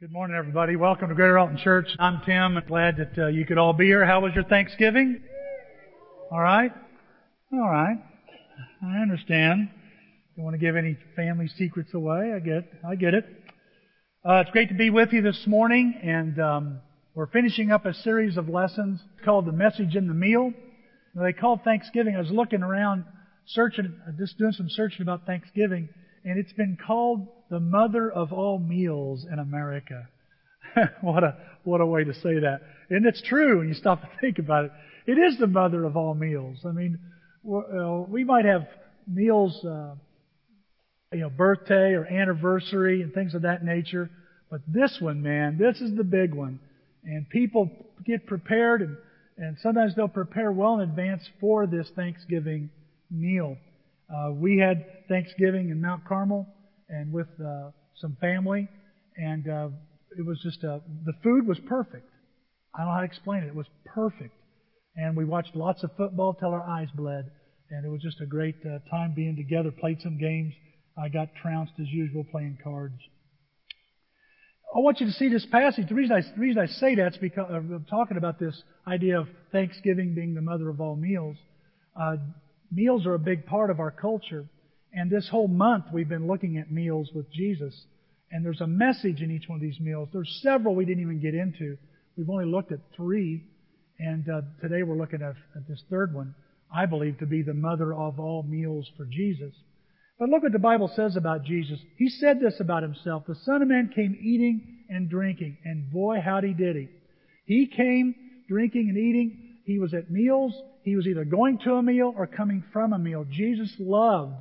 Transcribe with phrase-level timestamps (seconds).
[0.00, 0.76] Good morning, everybody.
[0.76, 1.88] Welcome to Greater Alton Church.
[1.98, 2.56] I'm Tim.
[2.56, 4.06] I'm glad that uh, you could all be here.
[4.06, 5.20] How was your Thanksgiving?
[6.30, 6.70] All right?
[7.52, 7.96] All right.
[8.80, 9.68] I understand.
[10.36, 12.32] Don't want to give any family secrets away.
[12.32, 13.24] I get, I get it.
[14.24, 16.80] Uh, it's great to be with you this morning, and um,
[17.16, 20.52] we're finishing up a series of lessons called "The Message in the Meal."
[21.16, 22.14] They called Thanksgiving.
[22.14, 23.04] I was looking around,
[23.46, 25.88] searching, just doing some searching about Thanksgiving,
[26.24, 30.08] and it's been called the mother of all meals in America.
[31.00, 32.60] what a what a way to say that.
[32.90, 34.72] And it's true when you stop to think about it.
[35.06, 36.58] It is the mother of all meals.
[36.66, 36.98] I mean,
[37.42, 38.66] we might have
[39.06, 39.94] meals, uh,
[41.12, 44.10] you know, birthday or anniversary and things of that nature,
[44.50, 46.60] but this one, man, this is the big one.
[47.04, 47.70] And people
[48.04, 48.96] get prepared, and,
[49.38, 52.70] and sometimes they'll prepare well in advance for this Thanksgiving
[53.10, 53.56] meal.
[54.14, 56.46] Uh, we had Thanksgiving in Mount Carmel
[56.88, 57.70] and with uh,
[58.00, 58.68] some family,
[59.16, 59.68] and uh,
[60.18, 62.08] it was just uh, the food was perfect.
[62.74, 63.48] I don't know how to explain it.
[63.48, 64.34] It was perfect,
[64.96, 67.30] and we watched lots of football till our eyes bled,
[67.70, 69.70] and it was just a great uh, time being together.
[69.70, 70.54] Played some games.
[70.96, 72.98] I got trounced as usual playing cards.
[74.74, 75.88] I want you to see this passage.
[75.88, 79.18] The reason I, the reason I say that is because I'm talking about this idea
[79.18, 81.36] of Thanksgiving being the mother of all meals.
[81.98, 82.16] Uh,
[82.70, 84.44] meals are a big part of our culture.
[84.92, 87.74] And this whole month we've been looking at meals with Jesus.
[88.30, 90.08] And there's a message in each one of these meals.
[90.12, 91.78] There's several we didn't even get into.
[92.16, 93.44] We've only looked at three.
[93.98, 96.34] And uh, today we're looking at, at this third one,
[96.74, 99.54] I believe to be the mother of all meals for Jesus.
[100.18, 101.78] But look what the Bible says about Jesus.
[101.96, 103.24] He said this about himself.
[103.26, 105.58] The Son of Man came eating and drinking.
[105.64, 106.88] And boy, howdy did he.
[107.46, 108.14] He came
[108.48, 109.60] drinking and eating.
[109.64, 110.54] He was at meals.
[110.82, 113.24] He was either going to a meal or coming from a meal.
[113.30, 114.34] Jesus loved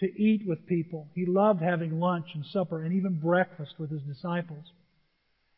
[0.00, 1.08] to eat with people.
[1.14, 4.64] He loved having lunch and supper and even breakfast with his disciples.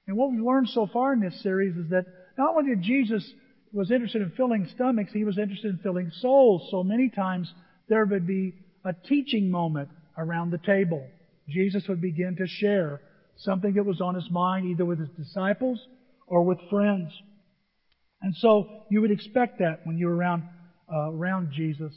[0.06, 2.06] And what we've learned so far in this series is that
[2.38, 3.30] not only did Jesus
[3.72, 6.68] was interested in filling stomachs, he was interested in filling souls.
[6.70, 7.52] So many times
[7.88, 8.54] there would be
[8.84, 11.06] a teaching moment around the table.
[11.48, 13.00] Jesus would begin to share
[13.36, 15.78] something that was on his mind either with his disciples
[16.26, 17.12] or with friends.
[18.22, 20.42] And so you would expect that when you're around,
[20.92, 21.92] uh, around Jesus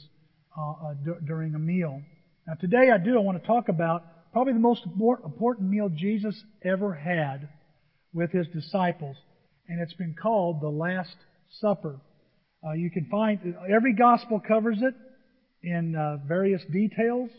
[0.56, 2.00] uh, uh, d- during a meal.
[2.46, 3.16] Now, today I do.
[3.16, 7.48] I want to talk about probably the most important meal Jesus ever had
[8.12, 9.16] with his disciples,
[9.66, 11.16] and it's been called the Last
[11.60, 12.00] Supper.
[12.62, 14.94] Uh, you can find every gospel covers it
[15.62, 17.30] in uh, various details.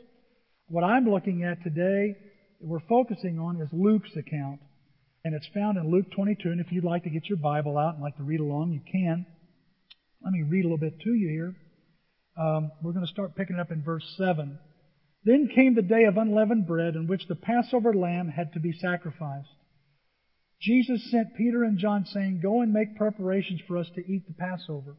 [0.70, 2.16] What I'm looking at today,
[2.60, 4.60] we're focusing on, is Luke's account,
[5.24, 6.50] and it's found in Luke 22.
[6.50, 8.82] And if you'd like to get your Bible out and like to read along, you
[8.92, 9.28] can.
[10.24, 11.56] Let me read a little bit to you here.
[12.44, 14.58] Um, we're going to start picking it up in verse 7.
[15.25, 18.72] Then came the day of unleavened bread in which the Passover lamb had to be
[18.72, 19.50] sacrificed.
[20.62, 24.34] Jesus sent Peter and John saying, Go and make preparations for us to eat the
[24.34, 24.96] Passover.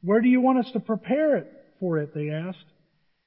[0.00, 2.14] Where do you want us to prepare it for it?
[2.14, 2.64] They asked.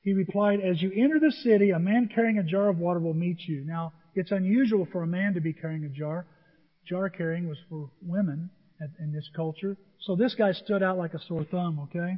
[0.01, 3.13] He replied, As you enter the city, a man carrying a jar of water will
[3.13, 3.63] meet you.
[3.65, 6.25] Now, it's unusual for a man to be carrying a jar.
[6.87, 8.49] Jar carrying was for women
[8.99, 9.77] in this culture.
[10.01, 12.17] So this guy stood out like a sore thumb, okay?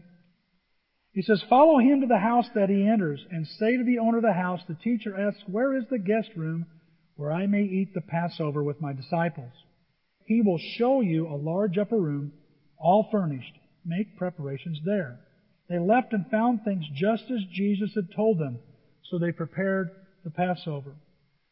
[1.19, 4.19] He says, Follow him to the house that he enters, and say to the owner
[4.19, 6.65] of the house, The teacher asks, Where is the guest room
[7.17, 9.51] where I may eat the Passover with my disciples?
[10.23, 12.31] He will show you a large upper room,
[12.77, 13.51] all furnished.
[13.83, 15.19] Make preparations there.
[15.67, 18.59] They left and found things just as Jesus had told them,
[19.03, 19.89] so they prepared
[20.23, 20.95] the Passover.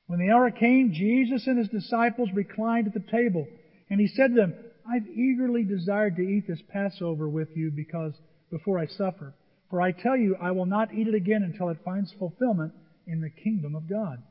[0.05, 3.45] When the hour came, Jesus and his disciples reclined at the table,
[3.89, 4.53] and he said to them,
[4.89, 8.13] I've eagerly desired to eat this Passover with you because
[8.49, 9.33] before I suffer.
[9.69, 12.73] For I tell you, I will not eat it again until it finds fulfillment
[13.05, 14.23] in the kingdom of God.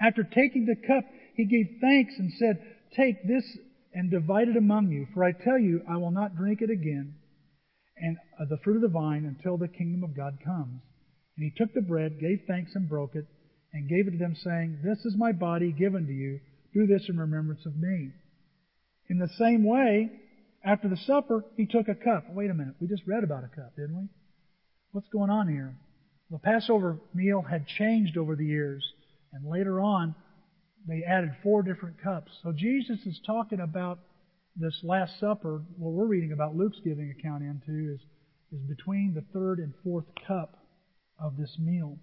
[0.00, 2.62] After taking the cup, he gave thanks and said,
[2.96, 3.44] Take this
[3.92, 7.14] and divide it among you, for I tell you, I will not drink it again,
[7.96, 10.80] and uh, the fruit of the vine until the kingdom of God comes.
[11.36, 13.26] And he took the bread, gave thanks, and broke it,
[13.72, 16.40] and gave it to them, saying, This is my body given to you.
[16.74, 18.10] Do this in remembrance of me.
[19.08, 20.10] In the same way,
[20.64, 22.24] after the supper, he took a cup.
[22.30, 22.74] Wait a minute.
[22.80, 24.08] We just read about a cup, didn't we?
[24.92, 25.74] What's going on here?
[26.30, 28.84] The Passover meal had changed over the years,
[29.32, 30.14] and later on,
[30.86, 32.32] they added four different cups.
[32.42, 33.98] So Jesus is talking about
[34.56, 35.62] this Last Supper.
[35.76, 38.00] What we're reading about Luke's giving account into is,
[38.52, 40.56] is between the third and fourth cup
[41.18, 41.98] of this meal.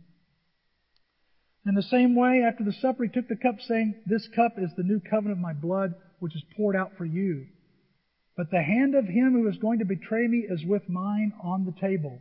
[1.66, 4.70] In the same way, after the supper, he took the cup, saying, This cup is
[4.78, 7.48] the new covenant of my blood, which is poured out for you.
[8.38, 11.66] But the hand of him who is going to betray me is with mine on
[11.66, 12.20] the table.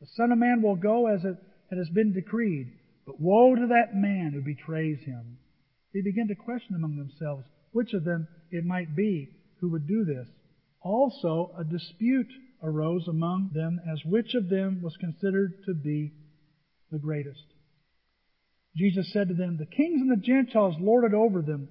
[0.00, 1.36] The Son of Man will go as it
[1.70, 2.72] has been decreed,
[3.06, 5.38] But woe to that man who betrays him.
[5.94, 9.30] They began to question among themselves which of them it might be
[9.60, 10.28] who would do this.
[10.82, 12.30] Also, a dispute
[12.62, 16.12] arose among them as which of them was considered to be
[16.90, 17.44] the greatest.
[18.76, 21.68] Jesus said to them, The kings and the Gentiles lord it over them,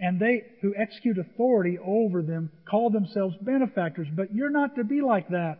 [0.00, 4.08] and they who execute authority over them call themselves benefactors.
[4.12, 5.58] But you're not to be like that.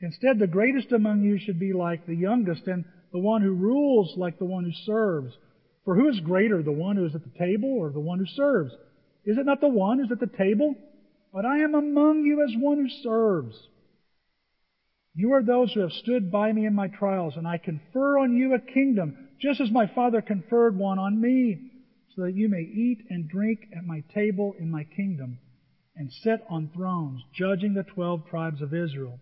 [0.00, 4.14] Instead, the greatest among you should be like the youngest, and the one who rules
[4.16, 5.32] like the one who serves.
[5.84, 8.26] For who is greater, the one who is at the table or the one who
[8.26, 8.72] serves?
[9.24, 10.74] Is it not the one who's at the table?
[11.32, 13.56] But I am among you as one who serves.
[15.14, 18.36] You are those who have stood by me in my trials, and I confer on
[18.36, 21.69] you a kingdom, just as my Father conferred one on me,
[22.14, 25.38] so that you may eat and drink at my table in my kingdom,
[25.96, 29.18] and sit on thrones, judging the twelve tribes of Israel.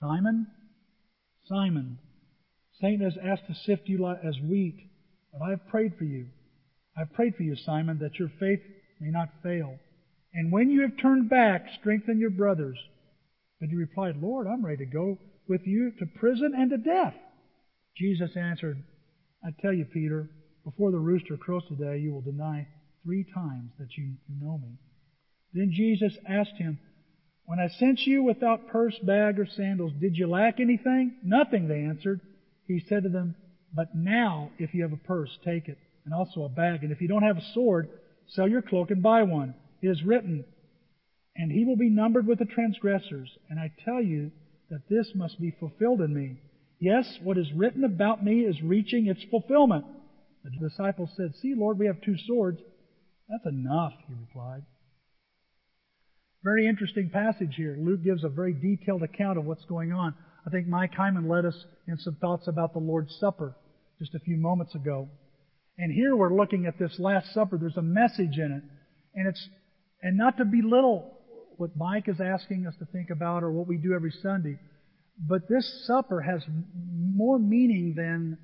[0.00, 0.46] Simon,
[1.48, 1.98] Simon,
[2.80, 4.88] Satan has asked to sift you as wheat,
[5.32, 6.26] but I have prayed for you.
[6.96, 8.60] I have prayed for you, Simon, that your faith
[9.00, 9.78] may not fail.
[10.34, 12.78] And when you have turned back, strengthen your brothers.
[13.60, 15.18] But he replied, Lord, I'm ready to go
[15.48, 17.14] with you to prison and to death.
[17.96, 18.82] Jesus answered,
[19.44, 20.28] I tell you, Peter,
[20.64, 22.66] before the rooster crows today, you will deny
[23.04, 24.78] three times that you know me.
[25.52, 26.78] Then Jesus asked him,
[27.44, 31.16] When I sent you without purse, bag, or sandals, did you lack anything?
[31.24, 32.20] Nothing, they answered.
[32.66, 33.34] He said to them,
[33.74, 36.82] But now, if you have a purse, take it, and also a bag.
[36.82, 37.88] And if you don't have a sword,
[38.28, 39.54] sell your cloak and buy one.
[39.82, 40.44] It is written,
[41.36, 43.30] and he will be numbered with the transgressors.
[43.50, 44.30] And I tell you
[44.70, 46.36] that this must be fulfilled in me.
[46.78, 49.84] Yes, what is written about me is reaching its fulfillment.
[50.44, 52.58] The disciples said, See, Lord, we have two swords.
[53.28, 54.62] That's enough, he replied.
[56.42, 57.76] Very interesting passage here.
[57.78, 60.14] Luke gives a very detailed account of what's going on.
[60.44, 61.54] I think Mike Hyman led us
[61.86, 63.54] in some thoughts about the Lord's Supper
[64.00, 65.08] just a few moments ago.
[65.78, 67.58] And here we're looking at this Last Supper.
[67.58, 68.64] There's a message in it.
[69.14, 69.48] And it's,
[70.02, 71.12] and not to belittle
[71.58, 74.58] what Mike is asking us to think about or what we do every Sunday.
[75.18, 76.42] But this supper has
[76.82, 78.38] more meaning than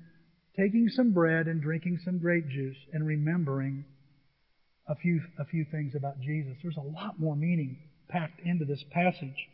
[0.57, 3.85] taking some bread and drinking some grape juice and remembering
[4.87, 6.57] a few, a few things about Jesus.
[6.61, 7.77] There's a lot more meaning
[8.09, 9.47] packed into this passage.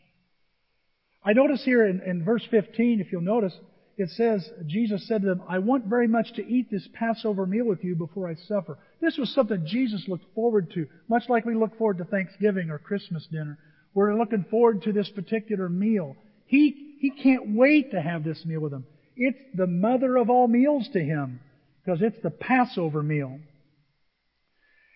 [1.24, 3.52] I notice here in, in verse 15, if you'll notice,
[3.98, 7.66] it says, Jesus said to them, I want very much to eat this Passover meal
[7.66, 8.78] with you before I suffer.
[9.00, 12.78] This was something Jesus looked forward to, much like we look forward to Thanksgiving or
[12.78, 13.58] Christmas dinner.
[13.94, 16.16] We're looking forward to this particular meal.
[16.46, 18.84] He, he can't wait to have this meal with them.
[19.16, 21.40] It's the mother of all meals to him,
[21.84, 23.38] because it's the Passover meal.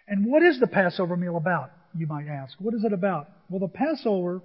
[0.07, 2.55] And what is the Passover meal about, you might ask?
[2.59, 3.29] What is it about?
[3.49, 4.43] Well, the Passover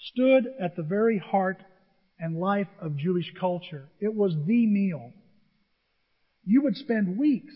[0.00, 1.62] stood at the very heart
[2.18, 3.88] and life of Jewish culture.
[4.00, 5.12] It was the meal.
[6.44, 7.54] You would spend weeks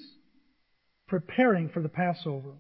[1.09, 2.53] preparing for the Passover.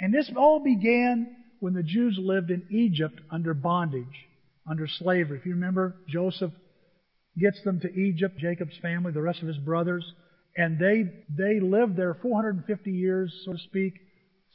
[0.00, 4.26] And this all began when the Jews lived in Egypt under bondage,
[4.68, 5.38] under slavery.
[5.38, 6.52] If you remember, Joseph
[7.38, 10.04] gets them to Egypt, Jacob's family, the rest of his brothers,
[10.56, 13.94] and they they lived there 450 years, so to speak.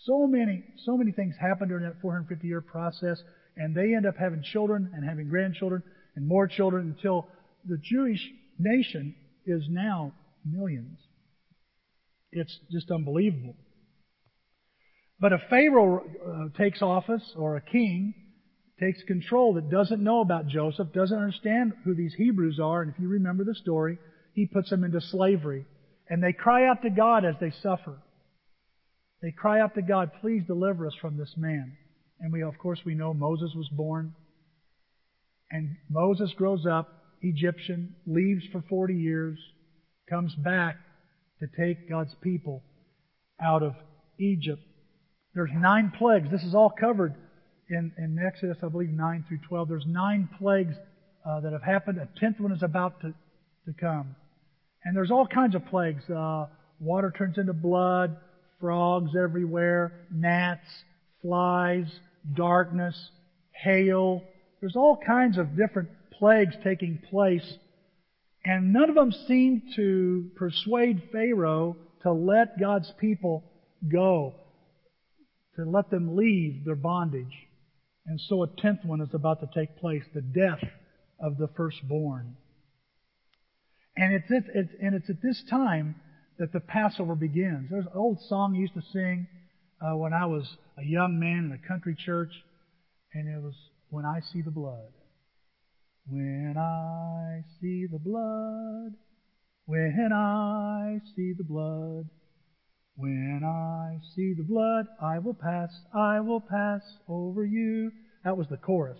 [0.05, 3.17] So many so many things happened during that 450 year process,
[3.55, 5.81] and they end up having children and having grandchildren
[6.15, 7.27] and more children until
[7.67, 8.21] the Jewish
[8.59, 9.15] nation
[9.45, 10.13] is now
[10.45, 10.99] millions.
[12.31, 13.55] It's just unbelievable.
[15.19, 18.13] But a Pharaoh uh, takes office, or a king
[18.79, 22.99] takes control that doesn't know about Joseph, doesn't understand who these Hebrews are, and if
[22.99, 23.97] you remember the story,
[24.33, 25.65] he puts them into slavery.
[26.09, 27.97] And they cry out to God as they suffer.
[29.21, 31.75] They cry out to God, please deliver us from this man.
[32.19, 34.13] And we, of course, we know Moses was born.
[35.49, 36.89] And Moses grows up,
[37.21, 39.39] Egyptian, leaves for 40 years,
[40.09, 40.77] comes back
[41.39, 42.63] to take God's people
[43.41, 43.73] out of
[44.19, 44.61] Egypt.
[45.33, 46.29] There's nine plagues.
[46.31, 47.15] This is all covered
[47.69, 49.69] in, in Exodus, I believe, 9 through 12.
[49.69, 50.75] There's nine plagues
[51.25, 51.99] uh, that have happened.
[51.99, 53.13] A tenth one is about to,
[53.65, 54.15] to come.
[54.83, 56.09] And there's all kinds of plagues.
[56.09, 56.47] Uh,
[56.79, 58.17] water turns into blood,
[58.59, 60.67] frogs everywhere, gnats,
[61.21, 61.87] flies,
[62.35, 62.95] darkness,
[63.63, 64.23] hail,
[64.59, 67.57] there's all kinds of different plagues taking place,
[68.43, 73.43] and none of them seem to persuade Pharaoh to let God's people
[73.91, 74.33] go,
[75.55, 77.46] to let them leave their bondage.
[78.07, 80.63] And so a tenth one is about to take place, the death
[81.19, 82.37] of the firstborn.
[83.97, 85.95] And it's, it's, it's, and it's at this time
[86.39, 87.69] that the Passover begins.
[87.69, 89.27] There's an old song I used to sing
[89.81, 90.47] uh, when I was
[90.77, 92.31] a young man in a country church,
[93.13, 93.55] and it was
[93.89, 94.93] when I see the blood.
[96.09, 98.93] When I see the blood,
[99.67, 102.07] When I see the blood,
[102.97, 107.91] when I see the blood, I will pass, I will pass over you.
[108.25, 108.97] That was the chorus.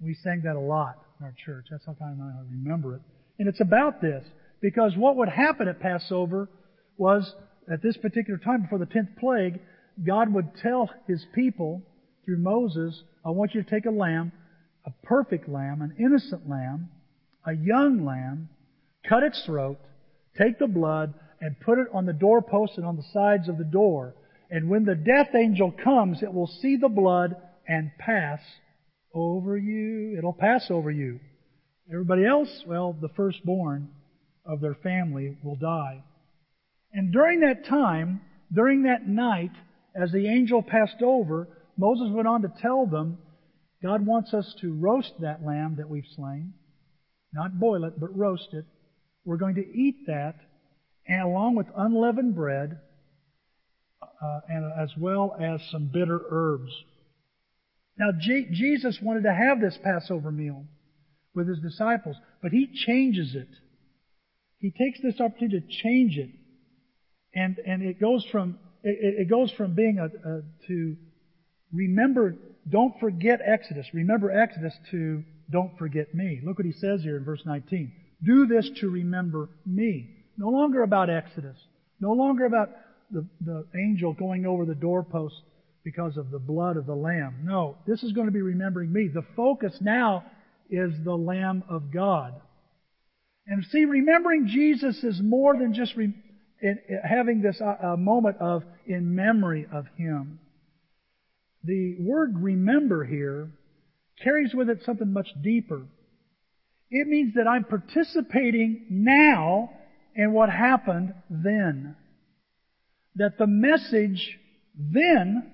[0.00, 1.66] We sang that a lot in our church.
[1.70, 3.02] That's how kind of I remember it.
[3.38, 4.24] And it's about this.
[4.62, 6.48] Because what would happen at Passover
[6.96, 7.34] was,
[7.70, 9.60] at this particular time before the tenth plague,
[10.04, 11.82] God would tell His people
[12.24, 14.32] through Moses, I want you to take a lamb,
[14.86, 16.88] a perfect lamb, an innocent lamb,
[17.46, 18.48] a young lamb,
[19.06, 19.78] cut its throat,
[20.38, 23.64] take the blood, and put it on the doorposts and on the sides of the
[23.64, 24.14] door.
[24.50, 28.40] And when the death angel comes, it will see the blood and pass
[29.14, 30.16] over you.
[30.18, 31.20] It'll pass over you.
[31.90, 33.90] Everybody else, well, the firstborn
[34.44, 36.02] of their family will die.
[36.92, 38.20] And during that time,
[38.52, 39.52] during that night,
[39.94, 43.18] as the angel passed over, Moses went on to tell them,
[43.82, 46.52] God wants us to roast that lamb that we've slain.
[47.32, 48.64] Not boil it, but roast it.
[49.24, 50.34] We're going to eat that,
[51.06, 52.78] and along with unleavened bread,
[54.02, 56.72] uh, and as well as some bitter herbs.
[57.98, 60.64] Now, G- Jesus wanted to have this Passover meal
[61.34, 63.48] with his disciples, but he changes it.
[64.58, 66.30] He takes this opportunity to change it,
[67.34, 70.96] and and it goes from it, it goes from being a, a to
[71.72, 72.36] remember.
[72.68, 73.86] Don't forget Exodus.
[73.94, 76.40] Remember Exodus to don't forget me.
[76.44, 77.92] Look what he says here in verse 19.
[78.22, 80.19] Do this to remember me.
[80.40, 81.58] No longer about Exodus.
[82.00, 82.70] No longer about
[83.10, 85.34] the, the angel going over the doorpost
[85.84, 87.42] because of the blood of the Lamb.
[87.44, 89.08] No, this is going to be remembering me.
[89.12, 90.24] The focus now
[90.70, 92.40] is the Lamb of God.
[93.46, 96.14] And see, remembering Jesus is more than just re-
[96.62, 100.40] in, in having this uh, moment of in memory of Him.
[101.64, 103.50] The word remember here
[104.24, 105.82] carries with it something much deeper.
[106.90, 109.70] It means that I'm participating now
[110.14, 111.96] in what happened then.
[113.16, 114.38] That the message
[114.74, 115.50] then,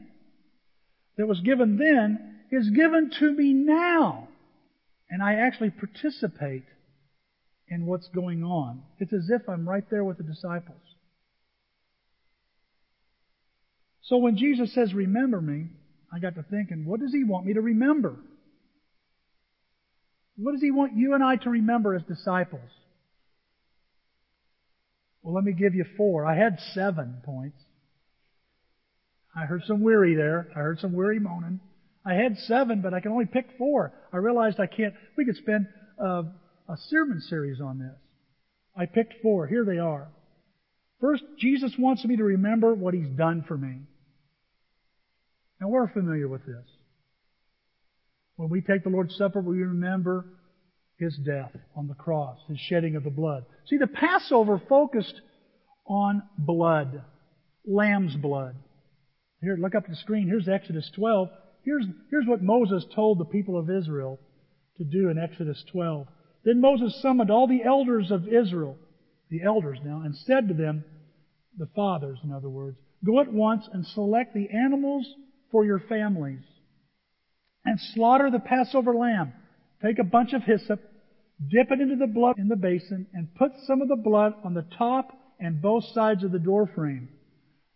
[1.16, 4.28] that was given then, is given to me now.
[5.08, 6.64] And I actually participate
[7.68, 8.82] in what's going on.
[8.98, 10.80] It's as if I'm right there with the disciples.
[14.02, 15.66] So when Jesus says, remember me,
[16.12, 18.16] I got to thinking, what does he want me to remember?
[20.36, 22.70] What does he want you and I to remember as disciples?
[25.26, 26.24] Well, let me give you four.
[26.24, 27.58] I had seven points.
[29.34, 30.46] I heard some weary there.
[30.54, 31.58] I heard some weary moaning.
[32.04, 33.92] I had seven, but I can only pick four.
[34.12, 34.94] I realized I can't.
[35.16, 35.66] We could spend
[36.00, 36.22] uh,
[36.68, 37.96] a sermon series on this.
[38.76, 39.48] I picked four.
[39.48, 40.06] Here they are.
[41.00, 43.80] First, Jesus wants me to remember what He's done for me.
[45.60, 46.64] Now, we're familiar with this.
[48.36, 50.26] When we take the Lord's Supper, we remember
[50.98, 53.44] His death on the cross, His shedding of the blood.
[53.66, 55.20] See, the Passover focused
[55.86, 57.02] on blood,
[57.66, 58.56] lamb's blood.
[59.42, 60.26] Here, look up at the screen.
[60.26, 61.28] Here's Exodus 12.
[61.64, 64.18] Here's, here's what Moses told the people of Israel
[64.78, 66.06] to do in Exodus 12.
[66.44, 68.76] Then Moses summoned all the elders of Israel,
[69.30, 70.84] the elders now, and said to them,
[71.58, 75.06] the fathers, in other words, go at once and select the animals
[75.50, 76.42] for your families
[77.64, 79.32] and slaughter the Passover lamb.
[79.84, 80.80] Take a bunch of hyssop,
[81.40, 84.54] dip it into the blood in the basin, and put some of the blood on
[84.54, 87.08] the top and both sides of the door frame.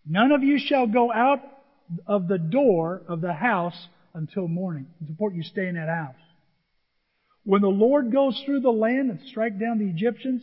[0.06, 1.40] None of you shall go out
[2.06, 4.86] of the door of the house until morning.
[5.00, 6.14] It's important you stay in that house.
[7.44, 10.42] When the Lord goes through the land and strike down the Egyptians,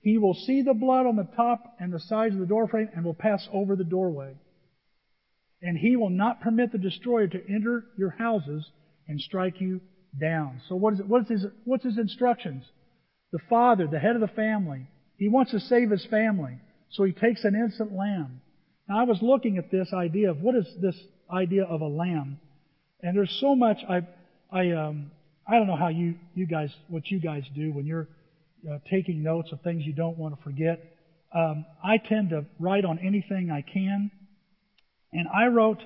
[0.00, 3.04] he will see the blood on the top and the sides of the doorframe and
[3.04, 4.34] will pass over the doorway.
[5.62, 8.70] And he will not permit the destroyer to enter your houses
[9.08, 9.80] and strike you
[10.20, 10.60] down.
[10.68, 11.06] So what is it?
[11.06, 12.64] What's his, what's his instructions?
[13.32, 14.86] The father, the head of the family,
[15.18, 16.58] he wants to save his family.
[16.90, 18.40] So he takes an innocent lamb.
[18.88, 20.96] Now I was looking at this idea of what is this
[21.30, 22.38] idea of a lamb,
[23.02, 24.06] and there's so much I
[24.50, 25.10] I um
[25.48, 28.08] I don't know how you, you guys, what you guys do when you're
[28.68, 30.82] uh, taking notes of things you don't want to forget.
[31.32, 34.10] Um, I tend to write on anything I can.
[35.12, 35.78] And I wrote,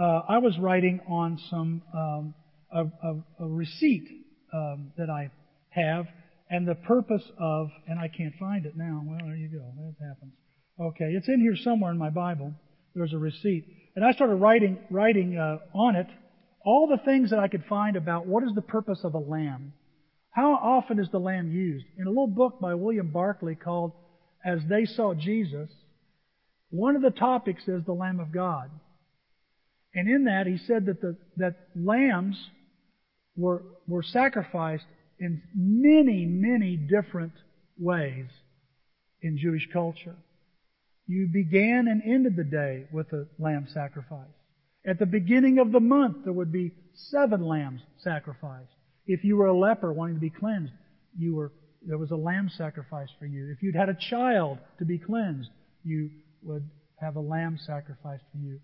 [0.00, 2.34] uh, I was writing on some, um,
[2.72, 4.08] a, a, a, receipt
[4.52, 5.30] um, that I
[5.70, 6.06] have
[6.50, 9.02] and the purpose of, and I can't find it now.
[9.04, 9.64] Well, there you go.
[9.76, 10.32] That happens.
[10.80, 12.52] Okay, it's in here somewhere in my Bible.
[12.94, 13.64] There's a receipt.
[13.94, 16.06] And I started writing, writing uh, on it
[16.64, 19.72] all the things that I could find about what is the purpose of a lamb.
[20.30, 21.84] How often is the lamb used?
[21.98, 23.92] In a little book by William Barclay called
[24.44, 25.68] As They Saw Jesus,
[26.70, 28.70] one of the topics is the Lamb of God.
[29.94, 32.36] And in that, he said that, the, that lambs
[33.36, 34.84] were, were sacrificed
[35.18, 37.32] in many, many different
[37.78, 38.26] ways
[39.20, 40.16] in Jewish culture.
[41.06, 44.26] You began and ended the day with a lamb sacrifice.
[44.84, 48.72] At the beginning of the month, there would be seven lambs sacrificed.
[49.06, 50.72] If you were a leper wanting to be cleansed,
[51.18, 51.52] you were,
[51.86, 53.52] there was a lamb sacrifice for you.
[53.52, 55.50] If you'd had a child to be cleansed,
[55.84, 56.10] you
[56.42, 56.68] would
[57.00, 58.60] have a lamb sacrificed for you.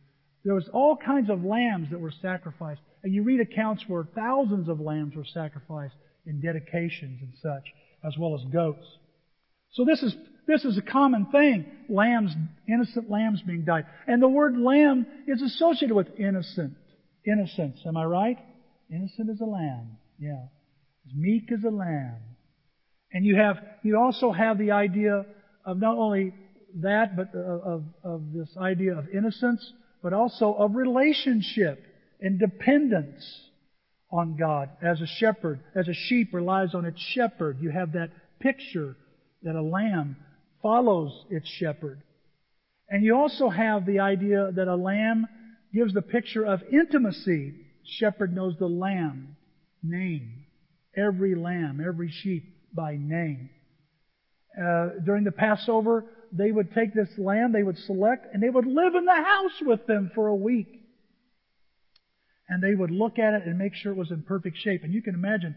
[0.48, 2.80] There was all kinds of lambs that were sacrificed.
[3.02, 7.64] And you read accounts where thousands of lambs were sacrificed in dedications and such,
[8.02, 8.86] as well as goats.
[9.72, 11.66] So this is, this is a common thing.
[11.90, 12.32] Lambs,
[12.66, 13.84] innocent lambs being died.
[14.06, 16.72] And the word lamb is associated with innocent.
[17.26, 18.38] Innocence, am I right?
[18.90, 19.98] Innocent as a lamb.
[20.18, 20.46] Yeah.
[21.06, 22.16] As meek as a lamb.
[23.12, 25.26] And you have, you also have the idea
[25.66, 26.32] of not only
[26.76, 31.84] that, but of, of this idea of innocence, but also of relationship
[32.20, 33.24] and dependence
[34.10, 34.70] on God.
[34.82, 38.96] As a shepherd, as a sheep relies on its shepherd, you have that picture
[39.42, 40.16] that a lamb
[40.62, 42.02] follows its shepherd.
[42.88, 45.26] And you also have the idea that a lamb
[45.74, 47.54] gives the picture of intimacy.
[47.98, 49.36] Shepherd knows the lamb
[49.82, 50.44] name.
[50.96, 53.50] Every lamb, every sheep by name.
[54.58, 58.66] Uh, during the Passover, they would take this lamb, they would select, and they would
[58.66, 60.68] live in the house with them for a week.
[62.48, 64.82] And they would look at it and make sure it was in perfect shape.
[64.82, 65.54] And you can imagine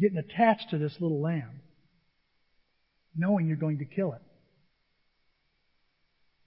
[0.00, 1.60] getting attached to this little lamb,
[3.16, 4.22] knowing you're going to kill it.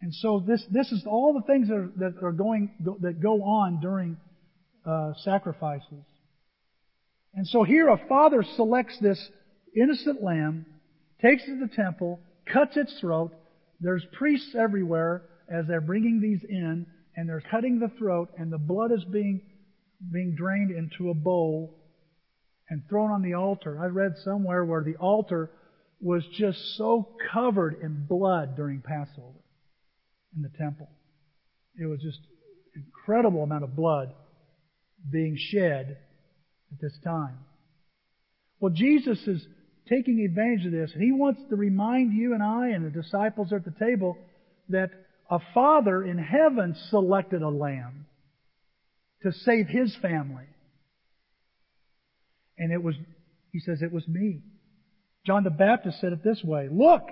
[0.01, 3.43] And so this, this is all the things that are, that are going, that go
[3.43, 4.17] on during
[4.85, 6.05] uh, sacrifices.
[7.33, 9.29] And so here a father selects this
[9.75, 10.65] innocent lamb,
[11.21, 12.19] takes it to the temple,
[12.51, 13.31] cuts its throat.
[13.81, 16.85] There's priests everywhere as they're bringing these in,
[17.15, 19.41] and they're cutting the throat, and the blood is being,
[20.11, 21.77] being drained into a bowl
[22.69, 23.79] and thrown on the altar.
[23.81, 25.51] I read somewhere where the altar
[25.99, 29.39] was just so covered in blood during Passover
[30.35, 30.89] in the temple.
[31.79, 32.19] It was just
[32.75, 34.13] incredible amount of blood
[35.11, 35.97] being shed
[36.71, 37.39] at this time.
[38.59, 39.45] Well, Jesus is
[39.91, 43.51] taking advantage of this, and he wants to remind you and I and the disciples
[43.51, 44.17] at the table
[44.69, 44.89] that
[45.29, 48.05] a father in heaven selected a lamb
[49.23, 50.45] to save his family.
[52.57, 52.95] And it was,
[53.51, 54.41] he says, it was me.
[55.25, 57.03] John the Baptist said it this way, look,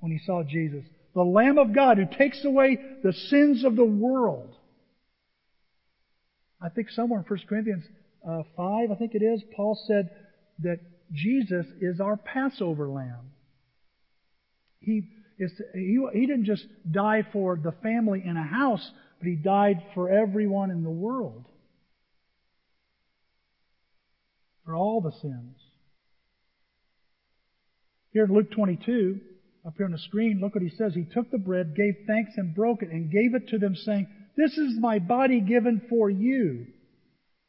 [0.00, 3.84] when he saw Jesus, the Lamb of God who takes away the sins of the
[3.84, 4.54] world.
[6.60, 7.84] I think somewhere in 1 Corinthians
[8.28, 10.10] uh, 5, I think it is, Paul said
[10.60, 10.78] that
[11.12, 13.32] Jesus is our Passover lamb.
[14.80, 15.02] He,
[15.38, 19.82] is, he, he didn't just die for the family in a house, but he died
[19.94, 21.44] for everyone in the world.
[24.64, 25.56] For all the sins.
[28.12, 29.20] Here in Luke 22,
[29.66, 30.94] up here on the screen, look what he says.
[30.94, 34.08] He took the bread, gave thanks, and broke it, and gave it to them, saying,
[34.36, 36.66] This is my body given for you.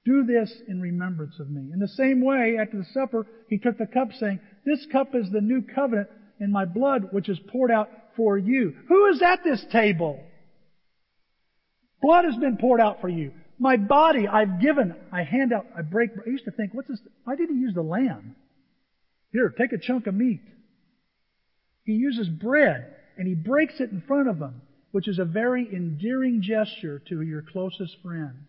[0.10, 1.69] Do this in remembrance of me.
[1.72, 5.30] In the same way, after the supper, he took the cup, saying, This cup is
[5.30, 8.74] the new covenant in my blood, which is poured out for you.
[8.88, 10.19] Who is at this table?
[12.02, 13.34] Blood has been poured out for you.
[13.60, 14.95] My body I've given.
[15.12, 16.10] I hand out, I break.
[16.26, 17.00] I used to think, what's this?
[17.24, 18.36] Why did he use the lamb?
[19.32, 20.41] Here, take a chunk of meat.
[21.84, 25.69] He uses bread and he breaks it in front of them, which is a very
[25.72, 28.49] endearing gesture to your closest friends.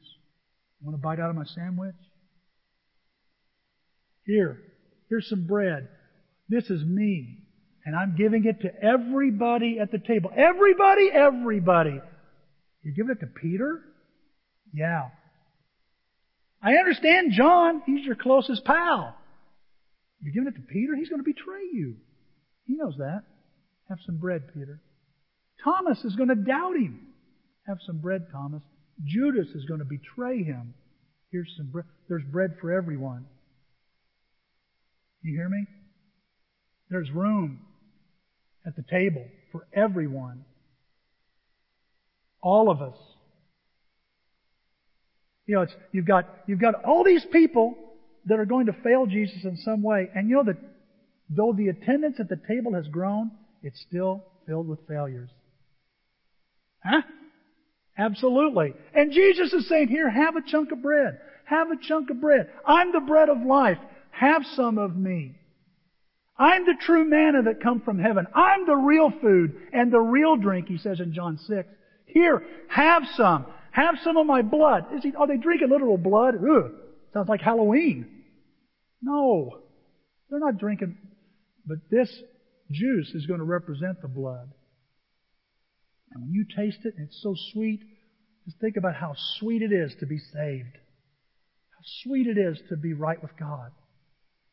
[0.82, 1.94] Want to bite out of my sandwich?
[4.24, 4.60] Here,
[5.08, 5.88] here's some bread.
[6.48, 7.38] This is me.
[7.84, 10.30] And I'm giving it to everybody at the table.
[10.36, 12.00] Everybody, everybody.
[12.82, 13.80] You're giving it to Peter?
[14.72, 15.08] Yeah.
[16.62, 17.82] I understand John.
[17.86, 19.16] He's your closest pal.
[20.20, 20.94] You're giving it to Peter?
[20.94, 21.96] He's going to betray you.
[22.66, 23.22] He knows that.
[23.88, 24.80] Have some bread, Peter.
[25.64, 27.08] Thomas is going to doubt him.
[27.66, 28.62] Have some bread, Thomas.
[29.04, 30.74] Judas is going to betray him.
[31.30, 31.72] Here's some.
[32.08, 33.26] There's bread for everyone.
[35.22, 35.66] You hear me?
[36.88, 37.60] There's room
[38.66, 40.44] at the table for everyone.
[42.42, 42.96] All of us.
[45.46, 47.74] You know, it's, you've got, you've got all these people
[48.26, 50.08] that are going to fail Jesus in some way.
[50.14, 50.56] And you know that
[51.28, 53.30] though the attendance at the table has grown,
[53.62, 55.30] it's still filled with failures.
[56.84, 57.02] Huh?
[58.00, 58.72] Absolutely.
[58.94, 61.20] And Jesus is saying, here, have a chunk of bread.
[61.44, 62.48] Have a chunk of bread.
[62.66, 63.76] I'm the bread of life.
[64.10, 65.36] Have some of me.
[66.38, 68.26] I'm the true manna that come from heaven.
[68.34, 71.68] I'm the real food and the real drink, he says in John 6.
[72.06, 73.44] Here, have some.
[73.72, 74.86] Have some of my blood.
[74.94, 76.36] Is he, are they drinking literal blood?
[76.36, 76.72] Ugh,
[77.12, 78.22] sounds like Halloween.
[79.02, 79.60] No.
[80.30, 80.96] They're not drinking.
[81.66, 82.10] But this
[82.70, 84.48] juice is going to represent the blood.
[86.12, 87.80] And when you taste it, it's so sweet.
[88.50, 90.74] Just think about how sweet it is to be saved.
[90.74, 93.70] How sweet it is to be right with God.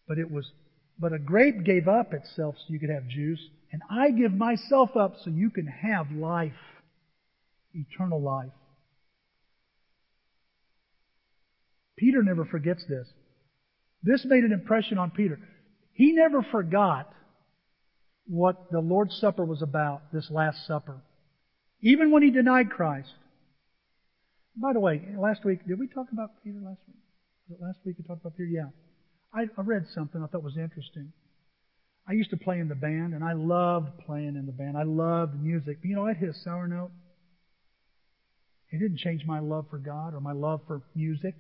[0.08, 0.46] But it was,
[1.00, 4.96] but a grape gave up itself so you could have juice, and I give myself
[4.96, 6.52] up so you can have life,
[7.74, 8.52] eternal life.
[11.98, 13.08] Peter never forgets this.
[14.04, 15.40] This made an impression on Peter.
[15.94, 17.12] He never forgot
[18.28, 21.02] what the Lord's Supper was about, this Last Supper.
[21.82, 23.10] Even when he denied Christ.
[24.60, 26.98] By the way, last week, did we talk about Peter last week?
[27.48, 28.50] Was it last week we talked about Peter?
[28.50, 28.70] Yeah.
[29.34, 31.14] I, I read something I thought was interesting.
[32.08, 34.78] I used to play in the band, and I loved playing in the band.
[34.78, 35.78] I loved music.
[35.82, 36.92] But you know, I'd hit a sour note.
[38.72, 41.36] It didn't change my love for God or my love for music.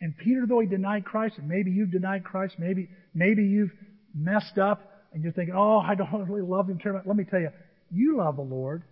[0.00, 3.72] And Peter, though he denied Christ, and maybe you've denied Christ, maybe maybe you've
[4.14, 7.50] messed up, and you're thinking, "Oh, I don't really love him." Let me tell you,
[7.90, 8.84] you love the Lord,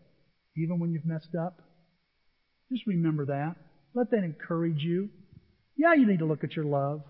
[0.57, 1.61] even when you've messed up.
[2.75, 3.55] Just remember that.
[3.95, 5.09] Let that encourage you.
[5.77, 7.03] Yeah, you need to look at your love.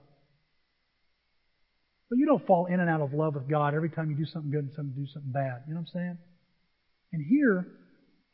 [2.11, 4.27] But you don't fall in and out of love with God every time you do
[4.31, 5.63] something good and some do something bad.
[5.67, 6.19] You know what I'm saying?
[7.15, 7.67] And here,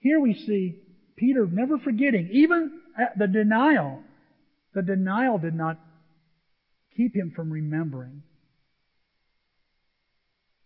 [0.00, 0.74] here we see
[1.16, 2.80] Peter never forgetting, even
[3.16, 4.02] the denial.
[4.74, 5.78] The denial did not
[6.96, 8.24] keep him from remembering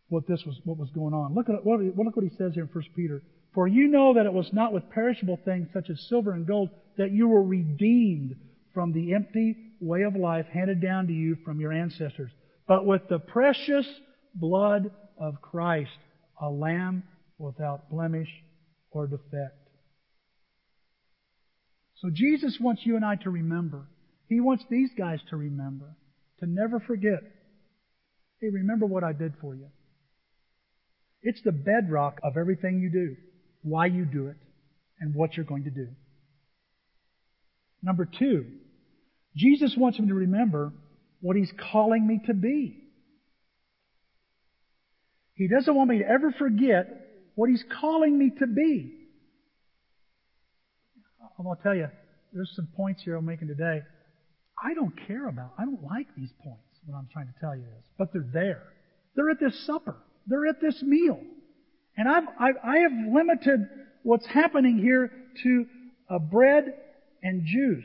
[0.09, 1.35] what this was, what was going on.
[1.35, 3.23] Look at what, look what he says here in 1 Peter.
[3.55, 6.71] For you know that it was not with perishable things such as silver and gold
[6.99, 8.37] that you were redeemed
[8.73, 12.31] from the empty way of life handed down to you from your ancestors,
[12.67, 13.87] but with the precious
[14.35, 15.91] blood of Christ,
[16.41, 17.05] a lamb
[17.39, 18.29] without blemish
[18.91, 19.69] or defect.
[21.97, 23.87] So Jesus wants you and I to remember.
[24.29, 25.97] He wants these guys to remember,
[26.41, 27.21] to never forget.
[28.41, 29.69] Hey, remember what I did for you.
[31.23, 33.17] It's the bedrock of everything you do,
[33.65, 34.37] why you do it,
[35.01, 35.89] and what you're going to do.
[37.83, 38.47] Number two,
[39.37, 40.73] Jesus wants him to remember
[41.21, 42.81] what he's calling me to be.
[45.35, 46.87] He doesn't want me to ever forget
[47.35, 48.93] what he's calling me to be.
[51.39, 51.89] I'm going to tell you,
[52.33, 53.83] there's some points here I'm making today.
[54.63, 57.63] I don't care about, I don't like these points when I'm trying to tell you
[57.63, 58.63] this, but they're there.
[59.17, 59.97] They're at this supper.
[60.27, 61.21] They're at this meal.
[61.97, 63.69] And I've, I've I have limited
[64.03, 65.11] what's happening here
[65.43, 65.67] to
[66.09, 66.75] a bread
[67.23, 67.85] and juice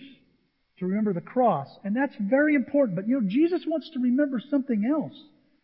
[0.79, 1.67] to remember the cross.
[1.83, 2.95] And that's very important.
[2.95, 5.13] But you know, Jesus wants to remember something else.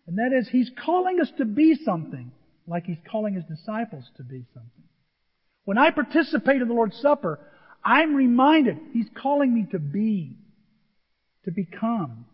[0.07, 2.31] And that is, He's calling us to be something,
[2.67, 4.71] like He's calling His disciples to be something.
[5.63, 7.39] When I participate in the Lord's Supper,
[7.83, 10.37] I'm reminded He's calling me to be,
[11.45, 12.25] to become,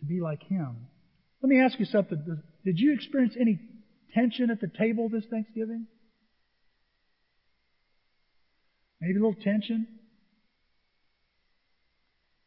[0.00, 0.88] to be like Him.
[1.42, 2.42] Let me ask you something.
[2.64, 3.58] Did you experience any
[4.14, 5.86] tension at the table this Thanksgiving?
[9.00, 9.86] Maybe a little tension?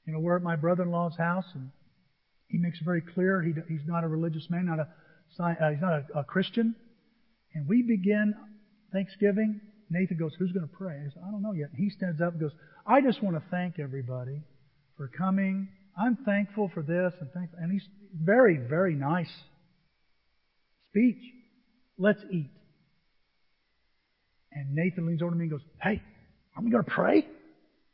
[0.05, 1.71] You know, we're at my brother-in-law's house, and
[2.47, 4.87] he makes it very clear he, he's not a religious man, not a
[5.37, 6.75] uh, he's not a, a, Christian.
[7.53, 8.35] And we begin
[8.93, 9.59] Thanksgiving.
[9.89, 12.21] Nathan goes, "Who's going to pray?" I said, "I don't know yet." And he stands
[12.21, 12.53] up and goes,
[12.85, 14.41] "I just want to thank everybody
[14.95, 15.67] for coming.
[15.97, 19.31] I'm thankful for this and thankful." And he's very, very nice
[20.95, 21.21] speech.
[21.97, 22.51] Let's eat.
[24.51, 26.01] And Nathan leans over to me and goes, Hey,
[26.55, 27.27] aren't we going to pray?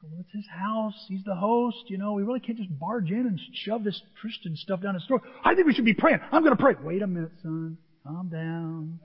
[0.03, 0.95] Well, it's his house.
[1.07, 1.77] He's the host.
[1.87, 5.03] You know, we really can't just barge in and shove this Christian stuff down his
[5.05, 5.21] throat.
[5.43, 6.19] I think we should be praying.
[6.31, 6.73] I'm going to pray.
[6.83, 7.77] Wait a minute, son.
[8.05, 8.99] Calm down.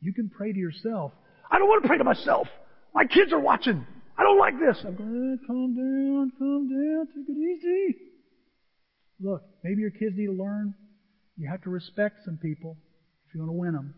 [0.00, 1.12] You can pray to yourself.
[1.48, 2.48] I don't want to pray to myself.
[2.92, 3.86] My kids are watching.
[4.18, 4.78] I don't like this.
[4.84, 7.96] I'm going, eh, calm down, calm down, take it easy.
[9.20, 10.74] Look, maybe your kids need to learn.
[11.36, 12.76] You have to respect some people
[13.32, 13.94] if you want to win them.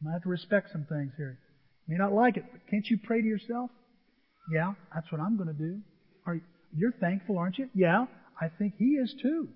[0.00, 1.38] You might have to respect some things here.
[1.86, 3.70] You may not like it, but can't you pray to yourself?
[4.52, 5.80] Yeah, that's what I'm going to do.
[6.26, 6.42] Are you,
[6.76, 7.70] you're thankful, aren't you?
[7.74, 8.04] Yeah,
[8.38, 9.48] I think he is too.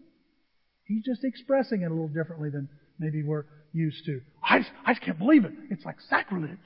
[0.87, 3.45] He's just expressing it a little differently than maybe we're
[3.75, 4.23] used to.
[4.43, 5.53] I just, I just can't believe it.
[5.71, 6.59] It's like sacrilege.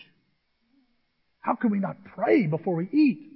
[1.40, 3.32] How can we not pray before we eat?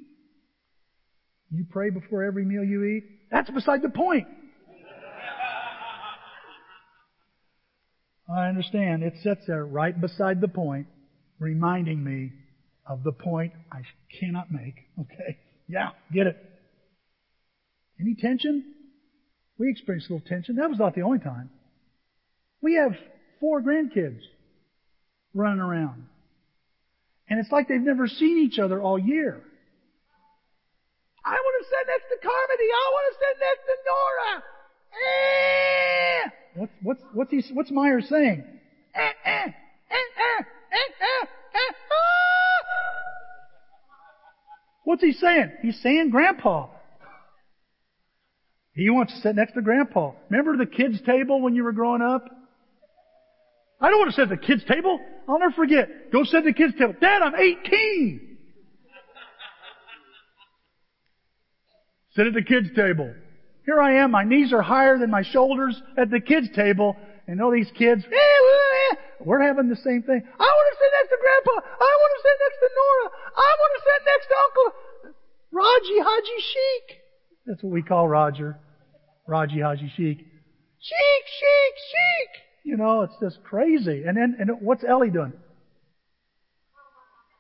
[1.53, 3.05] You pray before every meal you eat?
[3.33, 4.29] That's beside the point.
[8.33, 9.03] I understand.
[9.03, 10.87] It sits there right beside the point,
[11.39, 12.33] reminding me
[12.87, 13.83] of the point I
[14.21, 14.75] cannot make.
[15.01, 15.39] Okay?
[15.69, 16.37] Yeah, get it.
[18.01, 18.65] Any tension?
[19.59, 20.57] We experienced a little tension.
[20.57, 21.51] That was not the only time.
[22.63, 22.93] We have
[23.41, 24.21] four grandkids
[25.35, 26.07] running around.
[27.29, 29.41] And it's like they've never seen each other all year.
[31.25, 32.69] I want to sit next to Carmody.
[32.73, 34.43] I want to sit next to Nora.
[34.91, 36.40] Eh!
[36.61, 38.45] What's, what's, what's he, what's Myers saying?
[44.85, 45.53] What's he saying?
[45.63, 46.67] He's saying grandpa.
[48.75, 50.13] He wants to sit next to grandpa.
[50.29, 52.29] Remember the kids table when you were growing up?
[53.81, 55.01] I don't want to sit at the kids table.
[55.27, 56.13] I'll never forget.
[56.13, 56.95] Go sit at the kids table.
[57.01, 58.37] Dad, I'm 18.
[62.17, 63.15] sit at the kids table.
[63.71, 64.11] Here I am.
[64.11, 66.97] My knees are higher than my shoulders at the kids table.
[67.29, 68.97] And all these kids, eh, eh, eh.
[69.21, 70.21] we're having the same thing.
[70.27, 71.55] I want to sit next to Grandpa.
[71.79, 73.07] I want to sit next to Nora.
[73.31, 74.69] I want to sit next to Uncle
[75.53, 76.99] Raji Haji Sheik.
[77.47, 78.59] That's what we call Roger.
[79.29, 80.19] Raji Haji Sheik.
[80.19, 82.43] Sheik, Sheik, Sheik.
[82.65, 84.03] You know, it's just crazy.
[84.05, 85.33] And then, and what's Ellie doing?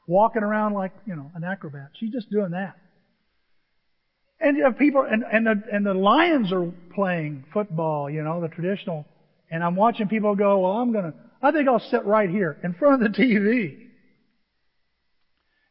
[0.06, 1.90] Walking around like, you know, an acrobat.
[1.98, 2.76] She's just doing that.
[4.40, 8.40] And you have people, and, and the, and the Lions are playing football, you know,
[8.40, 9.05] the traditional.
[9.50, 12.72] And I'm watching people go, well, I'm gonna, I think I'll sit right here in
[12.74, 13.87] front of the TV.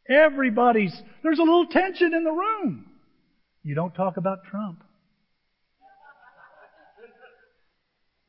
[0.07, 2.85] Everybody's, there's a little tension in the room.
[3.63, 4.83] You don't talk about Trump.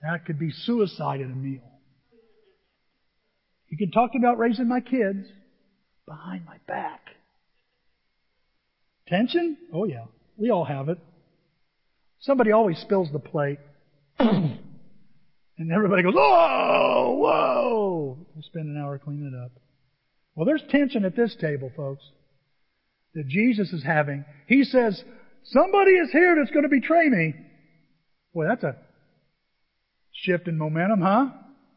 [0.02, 1.60] That could be suicide at a meal.
[3.68, 5.26] You can talk about raising my kids
[6.06, 7.00] behind my back.
[9.06, 9.56] Tension?
[9.72, 10.06] Oh yeah.
[10.40, 10.98] We all have it.
[12.20, 13.58] Somebody always spills the plate.
[14.18, 14.58] and
[15.72, 18.18] everybody goes, oh, whoa, whoa.
[18.34, 19.52] We spend an hour cleaning it up.
[20.34, 22.02] Well, there's tension at this table, folks,
[23.14, 24.24] that Jesus is having.
[24.46, 25.02] He says,
[25.44, 27.34] somebody is here that's going to betray me.
[28.32, 28.76] Boy, that's a
[30.12, 31.26] shift in momentum, huh?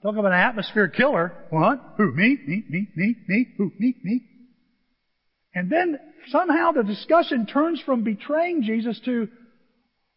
[0.04, 1.34] Talk about an atmosphere killer.
[1.50, 1.82] What?
[1.98, 2.14] Who?
[2.14, 2.38] Me?
[2.46, 2.64] Me?
[2.70, 2.88] Me?
[2.96, 3.16] Me?
[3.28, 3.48] Me?
[3.58, 3.72] Who?
[3.78, 3.96] Me?
[4.04, 4.22] Me?
[5.56, 9.28] And then somehow the discussion turns from betraying Jesus to,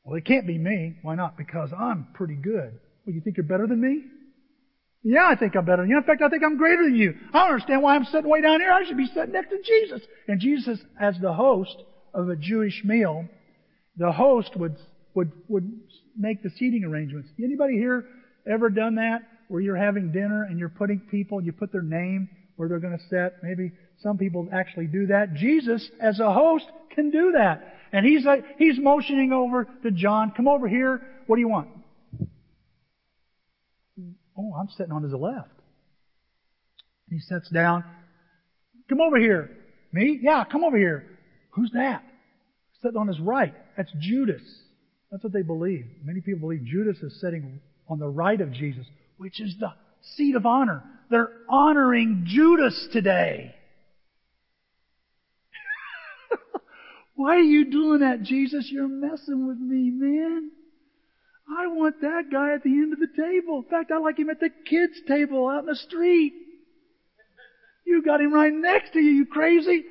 [0.05, 0.96] well, it can't be me.
[1.03, 1.37] Why not?
[1.37, 2.79] Because I'm pretty good.
[3.05, 4.03] Well, you think you're better than me?
[5.03, 5.99] Yeah, I think I'm better than you.
[5.99, 7.14] In fact, I think I'm greater than you.
[7.33, 8.72] I don't understand why I'm sitting way down here.
[8.72, 10.01] I should be sitting next to Jesus.
[10.27, 11.77] And Jesus, as the host
[12.12, 13.27] of a Jewish meal,
[13.96, 14.77] the host would,
[15.14, 15.81] would, would
[16.18, 17.29] make the seating arrangements.
[17.42, 18.05] Anybody here
[18.51, 19.20] ever done that?
[19.49, 22.99] Where you're having dinner and you're putting people, you put their name where they're going
[22.99, 23.37] to sit.
[23.44, 23.70] Maybe
[24.03, 25.35] some people actually do that.
[25.35, 27.75] Jesus, as a host, can do that.
[27.93, 31.01] And he's like, he's motioning over to John, come over here.
[31.27, 31.69] What do you want?
[34.39, 35.49] Oh, I'm sitting on his left.
[37.09, 37.85] He sits down.
[38.89, 39.51] Come over here.
[39.93, 40.19] Me?
[40.21, 41.07] Yeah, come over here.
[41.51, 42.05] Who's that?
[42.83, 43.55] Sitting on his right.
[43.77, 44.43] That's Judas.
[45.11, 45.87] That's what they believe.
[46.05, 49.73] Many people believe Judas is sitting on the right of Jesus, which is the
[50.17, 50.83] seat of honor.
[51.11, 53.55] They're honoring Judas today.
[57.16, 58.68] Why are you doing that, Jesus?
[58.70, 60.50] You're messing with me, man.
[61.48, 63.59] I want that guy at the end of the table.
[63.59, 66.35] In fact, I like him at the kids' table out in the street.
[67.87, 69.85] You got him right next to you, you crazy.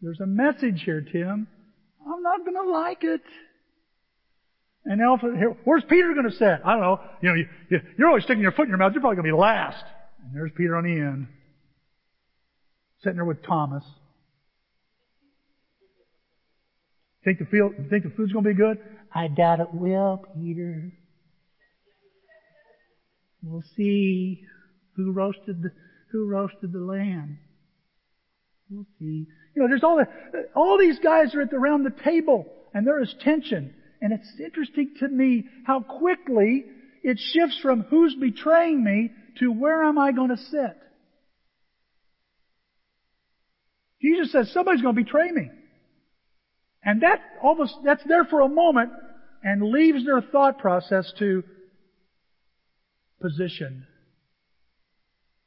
[0.00, 1.46] There's a message here, Tim.
[2.06, 3.20] I'm not going to like it.
[4.84, 5.18] And now,
[5.64, 6.60] where's Peter going to sit?
[6.64, 7.00] I don't know.
[7.20, 7.34] You know,
[7.70, 8.92] you, you're always sticking your foot in your mouth.
[8.94, 9.84] You're probably going to be last.
[10.24, 11.28] And there's Peter on the end,
[13.02, 13.84] sitting there with Thomas.
[17.28, 18.78] Think the feel, think the food's going to be good?
[19.14, 20.90] I doubt it will, Peter.
[23.42, 24.46] We'll see
[24.96, 25.70] who roasted the
[26.10, 27.38] who roasted the lamb.
[28.70, 29.26] We'll see.
[29.54, 30.08] You know, there's all the,
[30.56, 33.74] all these guys are at the, around the table, and there is tension.
[34.00, 36.64] And it's interesting to me how quickly
[37.02, 39.10] it shifts from who's betraying me
[39.40, 40.78] to where am I going to sit.
[44.00, 45.50] Jesus says somebody's going to betray me.
[46.88, 48.92] And that almost, that's there for a moment
[49.42, 51.44] and leaves their thought process to
[53.20, 53.86] position.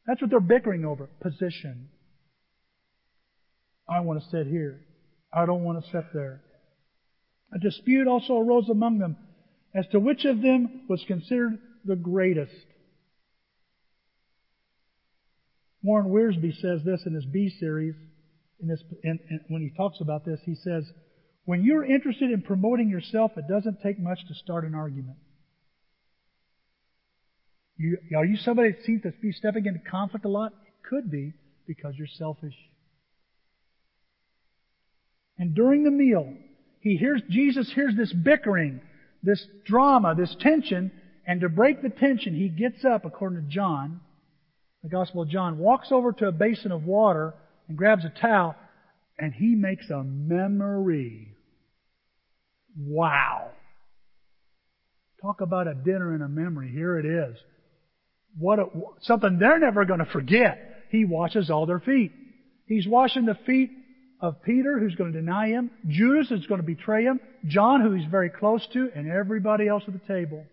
[0.06, 1.10] That's what they're bickering over.
[1.20, 1.90] Position.
[3.90, 4.82] I want to sit here.
[5.34, 6.44] I don't want to sit there.
[7.56, 9.18] A dispute also arose among them
[9.74, 12.54] as to which of them was considered the greatest.
[15.82, 17.96] Warren Wiersbe says this in his Be series,
[18.62, 20.84] in this, in, in, when he talks about this, he says,
[21.46, 25.18] when you're interested in promoting yourself, it doesn't take much to start an argument.
[27.78, 30.54] You, are you somebody that seems to be stepping into conflict a lot?
[30.68, 31.34] It could be
[31.66, 32.54] because you're selfish.
[35.40, 36.36] And during the meal,
[36.80, 38.82] he hears, Jesus hears this bickering,
[39.24, 40.92] this drama, this tension,
[41.26, 44.02] and to break the tension, he gets up, according to John,
[44.84, 47.34] the Gospel of John, walks over to a basin of water
[47.68, 48.56] and grabs a towel,
[49.18, 51.31] and he makes a memory.
[52.78, 53.52] Wow.
[55.22, 56.72] Talk about a dinner in a memory.
[56.72, 57.38] Here it is.
[58.38, 58.66] What a,
[59.02, 60.86] something they're never going to forget.
[60.90, 62.12] He washes all their feet.
[62.66, 63.72] He's washing the feet
[64.22, 67.94] of Peter, who's going to deny him, Judas, who's going to betray him, John, who
[67.94, 70.46] he's very close to, and everybody else at the table.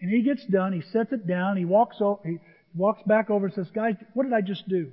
[0.00, 2.38] And he gets done, he sets it down, he walks over, he
[2.74, 4.92] walks back over and says, guys, what did I just do?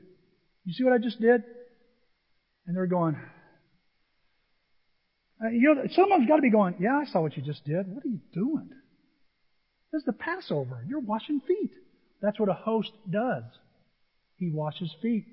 [0.65, 1.43] You see what I just did?
[2.65, 3.17] And they're going,
[5.43, 7.87] uh, you know, someone's got to be going, yeah, I saw what you just did.
[7.87, 8.69] What are you doing?
[9.91, 10.83] This is the Passover.
[10.87, 11.71] You're washing feet.
[12.21, 13.43] That's what a host does.
[14.37, 15.25] He washes feet.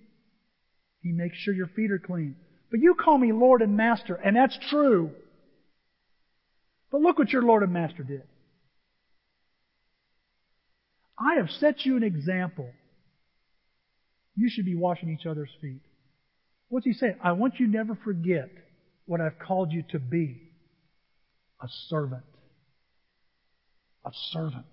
[1.02, 2.36] He makes sure your feet are clean.
[2.70, 5.10] But you call me Lord and Master, and that's true.
[6.90, 8.22] But look what your Lord and Master did.
[11.18, 12.68] I have set you an example.
[14.36, 15.82] You should be washing each other's feet.
[16.68, 17.16] What's he saying?
[17.22, 18.48] I want you to never forget
[19.10, 20.40] what I've called you to be.
[21.60, 22.22] A servant.
[24.06, 24.66] A servant.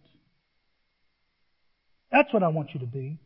[2.12, 3.18] That's what I want you to be.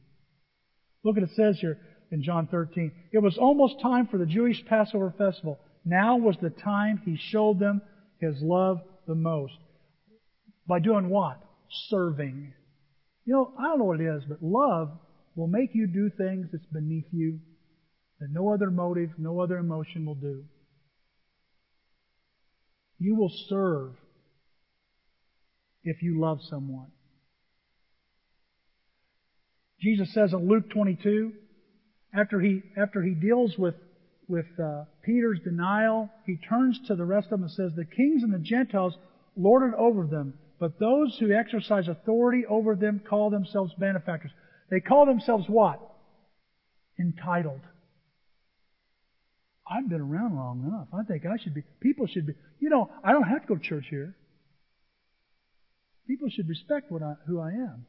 [1.04, 1.78] Look at it says here
[2.12, 2.94] in John 13.
[3.12, 5.60] It was almost time for the Jewish Passover festival.
[5.84, 7.82] Now was the time he showed them
[8.22, 9.58] his love the most.
[10.66, 11.42] By doing what?
[11.90, 12.54] Serving.
[13.26, 14.92] You know, I don't know what it is, but love
[15.36, 17.42] will make you do things that's beneath you
[18.22, 20.46] that no other motive, no other emotion will do.
[23.02, 23.94] You will serve
[25.84, 26.92] if you love someone.
[29.80, 31.34] Jesus says in Luke 22,
[32.14, 33.74] after he, after he deals with,
[34.28, 38.22] with uh, Peter's denial, he turns to the rest of them and says, The kings
[38.22, 38.94] and the Gentiles
[39.36, 44.32] lord it over them, but those who exercise authority over them call themselves benefactors.
[44.70, 45.80] They call themselves what?
[47.00, 47.62] Entitled.
[49.72, 50.90] I've been around long enough.
[50.94, 53.56] I think I should be, people should be, you know, I don't have to go
[53.56, 54.14] to church here.
[56.08, 57.86] People should respect what I, who I am.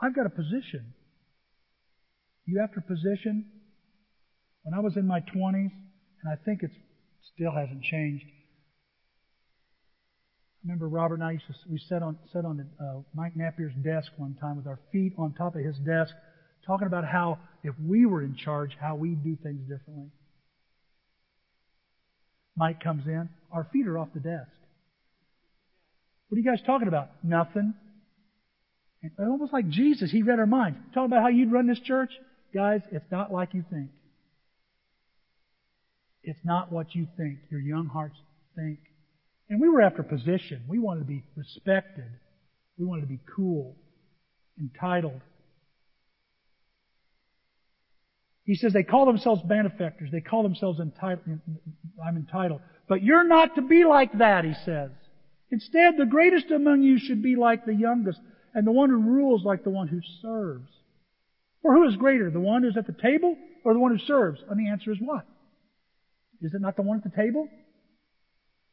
[0.00, 0.94] I've got a position.
[2.44, 3.46] You after position?
[4.62, 5.70] When I was in my 20s,
[6.22, 6.72] and I think it
[7.34, 8.24] still hasn't changed.
[8.26, 8.30] I
[10.64, 14.10] remember Robert and I used to, we sat on, sat on uh, Mike Napier's desk
[14.16, 16.12] one time with our feet on top of his desk,
[16.66, 20.10] talking about how if we were in charge, how we'd do things differently.
[22.56, 24.50] Mike comes in, our feet are off the desk.
[26.28, 27.08] What are you guys talking about?
[27.24, 27.74] Nothing.
[29.02, 30.78] And almost like Jesus, he read our minds.
[30.94, 32.10] Talking about how you'd run this church?
[32.54, 33.90] Guys, it's not like you think.
[36.22, 38.16] It's not what you think, your young hearts
[38.54, 38.78] think.
[39.48, 40.62] And we were after position.
[40.68, 42.10] We wanted to be respected.
[42.78, 43.74] We wanted to be cool,
[44.58, 45.20] entitled.
[48.44, 50.10] He says they call themselves benefactors.
[50.10, 51.40] They call themselves entitled.
[52.04, 52.60] I'm entitled.
[52.88, 54.90] But you're not to be like that, he says.
[55.50, 58.20] Instead, the greatest among you should be like the youngest,
[58.54, 60.68] and the one who rules like the one who serves.
[61.62, 64.40] For who is greater, the one who's at the table or the one who serves?
[64.48, 65.26] And the answer is what?
[66.40, 67.48] Is it not the one at the table?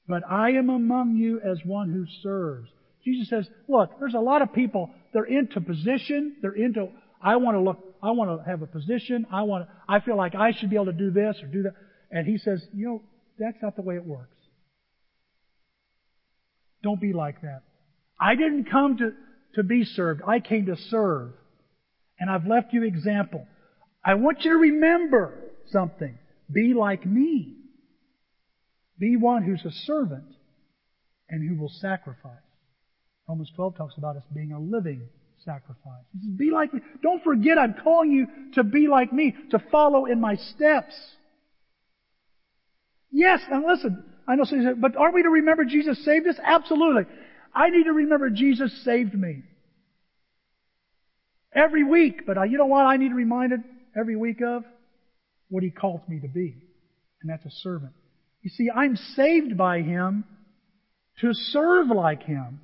[0.07, 2.69] But I am among you as one who serves.
[3.03, 6.89] Jesus says, look, there's a lot of people, they're into position, they're into,
[7.21, 10.17] I want to look, I want to have a position, I want to, I feel
[10.17, 11.73] like I should be able to do this or do that.
[12.11, 13.01] And he says, you know,
[13.39, 14.35] that's not the way it works.
[16.83, 17.63] Don't be like that.
[18.19, 19.11] I didn't come to,
[19.55, 20.21] to be served.
[20.25, 21.31] I came to serve.
[22.19, 23.45] And I've left you example.
[24.03, 25.37] I want you to remember
[25.71, 26.17] something.
[26.51, 27.55] Be like me.
[28.99, 30.33] Be one who's a servant
[31.29, 32.33] and who will sacrifice.
[33.27, 35.01] Romans 12 talks about us being a living
[35.47, 36.03] sacrifice.
[36.11, 36.37] He says, mm-hmm.
[36.37, 36.81] be like me.
[37.01, 40.93] Don't forget I'm calling you to be like me, to follow in my steps.
[43.11, 44.43] Yes, and listen, I know
[44.79, 46.35] but aren't we to remember Jesus saved us?
[46.43, 47.03] Absolutely.
[47.55, 49.43] I need to remember Jesus saved me.
[51.55, 53.61] Every week, but I, you know what I need reminded
[53.97, 54.63] every week of?
[55.49, 56.55] What He calls me to be.
[57.21, 57.93] And that's a servant.
[58.41, 60.25] You see, I'm saved by Him
[61.21, 62.59] to serve like Him.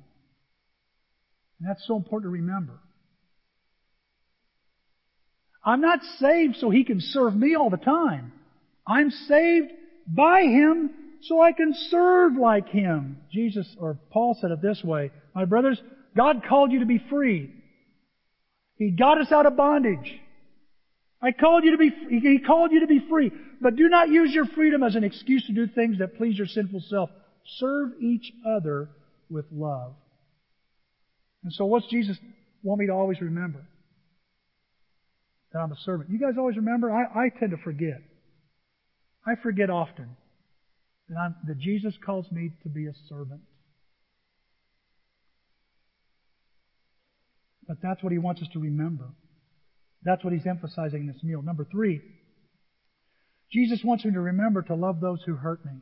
[1.64, 2.74] And that's so important to remember.
[5.64, 8.32] I'm not saved so He can serve me all the time.
[8.86, 9.70] I'm saved
[10.06, 10.90] by Him
[11.22, 13.16] so I can serve like Him.
[13.32, 15.80] Jesus, or Paul said it this way, My brothers,
[16.14, 17.50] God called you to be free.
[18.76, 20.20] He got us out of bondage.
[21.22, 23.32] I called you to be, He called you to be free.
[23.62, 26.46] But do not use your freedom as an excuse to do things that please your
[26.46, 27.08] sinful self.
[27.56, 28.90] Serve each other
[29.30, 29.94] with love.
[31.44, 32.16] And so what's Jesus
[32.62, 33.64] want me to always remember?
[35.52, 36.10] That I'm a servant.
[36.10, 36.90] You guys always remember?
[36.90, 38.00] I, I tend to forget.
[39.26, 40.16] I forget often.
[41.08, 43.42] that, I'm, that Jesus calls me to be a servant.
[47.68, 49.06] But that's what he wants us to remember.
[50.02, 51.40] That's what he's emphasizing in this meal.
[51.40, 52.00] Number three,
[53.52, 55.72] Jesus wants me to remember to love those who hurt me.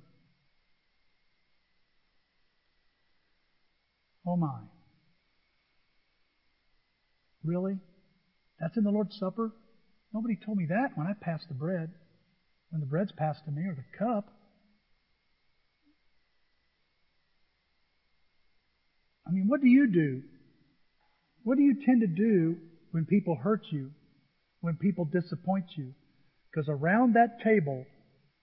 [4.26, 4.60] Oh my.
[7.45, 7.78] Really?
[8.61, 9.53] That's in the Lord's Supper?
[10.12, 11.90] Nobody told me that when I passed the bread.
[12.70, 14.28] When the bread's passed to me or the cup.
[19.26, 20.22] I mean, what do you do?
[21.45, 22.57] What do you tend to do
[22.93, 23.90] when people hurt you?
[24.61, 25.93] When people disappoint you?
[26.51, 27.84] Because around that table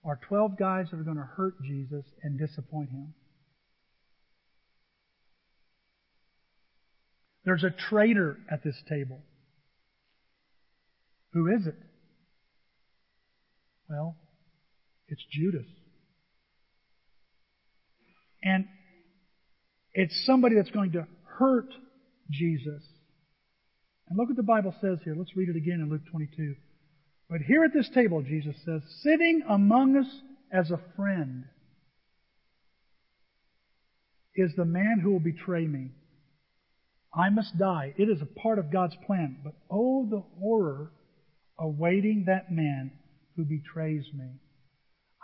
[0.04, 3.14] are 12 guys that are going to hurt Jesus and disappoint him.
[7.44, 9.20] There's a traitor at this table.
[11.32, 11.76] Who is it?
[13.88, 14.16] Well,
[15.08, 15.66] it's Judas.
[18.42, 18.66] And
[19.92, 21.06] it's somebody that's going to
[21.38, 21.72] hurt
[22.30, 22.82] Jesus.
[24.08, 25.14] And look what the Bible says here.
[25.16, 26.54] Let's read it again in Luke 22.
[27.28, 30.06] But here at this table, Jesus says, sitting among us
[30.52, 31.44] as a friend
[34.34, 35.90] is the man who will betray me.
[37.14, 37.94] I must die.
[37.96, 39.38] It is a part of God's plan.
[39.42, 40.92] But oh, the horror
[41.58, 42.92] awaiting that man
[43.36, 44.26] who betrays me.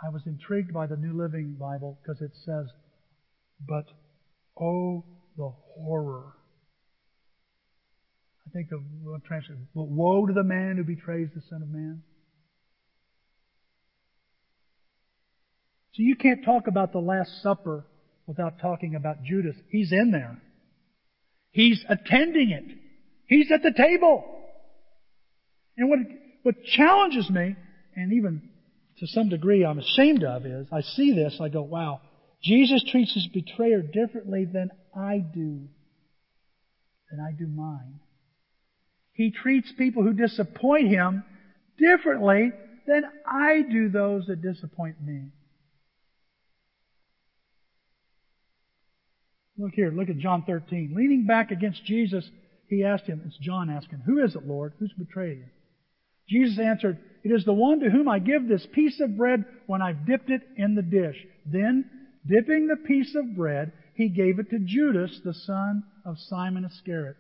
[0.04, 2.66] I was intrigued by the New Living Bible because it says,
[3.66, 3.84] but
[4.60, 5.04] oh,
[5.36, 6.32] the horror.
[8.46, 8.82] I think the
[9.26, 12.02] translation, but woe to the man who betrays the Son of Man.
[15.94, 17.86] So you can't talk about the Last Supper
[18.26, 19.56] without talking about Judas.
[19.70, 20.42] He's in there.
[21.56, 22.64] He's attending it.
[23.28, 24.26] He's at the table.
[25.78, 26.00] And what,
[26.42, 27.56] what challenges me,
[27.94, 28.50] and even
[28.98, 32.02] to some degree I'm ashamed of, is I see this, I go, wow,
[32.42, 35.62] Jesus treats his betrayer differently than I do,
[37.10, 38.00] than I do mine.
[39.14, 41.24] He treats people who disappoint him
[41.78, 42.52] differently
[42.86, 45.28] than I do those that disappoint me.
[49.58, 50.92] Look here, look at John 13.
[50.94, 52.28] Leaning back against Jesus,
[52.68, 54.74] he asked him, it's John asking, Who is it, Lord?
[54.78, 55.44] Who's betrayed you?
[56.28, 59.80] Jesus answered, It is the one to whom I give this piece of bread when
[59.80, 61.16] I've dipped it in the dish.
[61.46, 61.88] Then,
[62.26, 67.16] dipping the piece of bread, he gave it to Judas, the son of Simon Iscariot.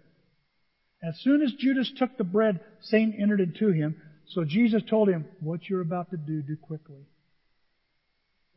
[1.02, 3.96] As soon as Judas took the bread, Satan entered into him.
[4.28, 7.06] So Jesus told him, What you're about to do, do quickly.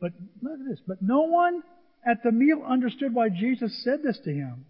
[0.00, 0.12] But
[0.42, 0.80] look at this.
[0.86, 1.62] But no one
[2.06, 4.64] at the meal understood why Jesus said this to him.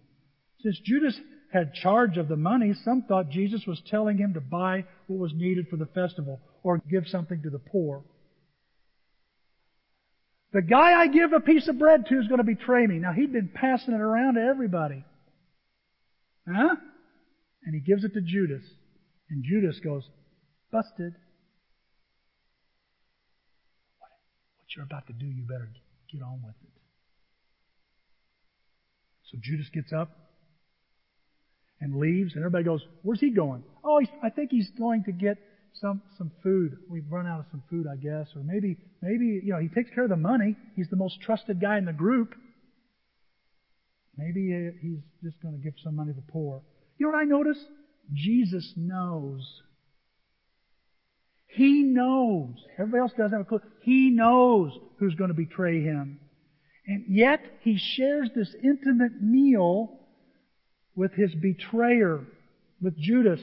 [0.59, 1.19] Since Judas
[1.51, 5.33] had charge of the money, some thought Jesus was telling him to buy what was
[5.33, 8.03] needed for the festival or give something to the poor.
[10.53, 12.99] The guy I give a piece of bread to is going to betray me.
[12.99, 15.05] Now he'd been passing it around to everybody.
[16.47, 16.75] Huh?
[17.63, 18.63] And he gives it to Judas.
[19.29, 20.03] And Judas goes,
[20.71, 21.13] busted.
[23.99, 25.69] What you're about to do, you better
[26.11, 26.80] get on with it.
[29.31, 30.09] So Judas gets up
[31.79, 35.37] and leaves, and everybody goes, "Where's he going?" Oh, I think he's going to get
[35.73, 36.77] some some food.
[36.89, 39.89] We've run out of some food, I guess, or maybe maybe you know he takes
[39.91, 40.55] care of the money.
[40.75, 42.35] He's the most trusted guy in the group.
[44.17, 46.61] Maybe uh, he's just going to give some money to the poor.
[46.97, 47.57] You know what I notice?
[48.13, 49.41] Jesus knows.
[51.47, 52.55] He knows.
[52.77, 53.61] Everybody else doesn't have a clue.
[53.81, 56.19] He knows who's going to betray him.
[56.85, 59.99] And yet, he shares this intimate meal
[60.95, 62.21] with his betrayer,
[62.81, 63.39] with Judas.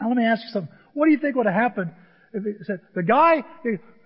[0.00, 0.72] Now let me ask you something.
[0.94, 1.92] What do you think would have happened
[2.32, 3.44] if he said, the guy,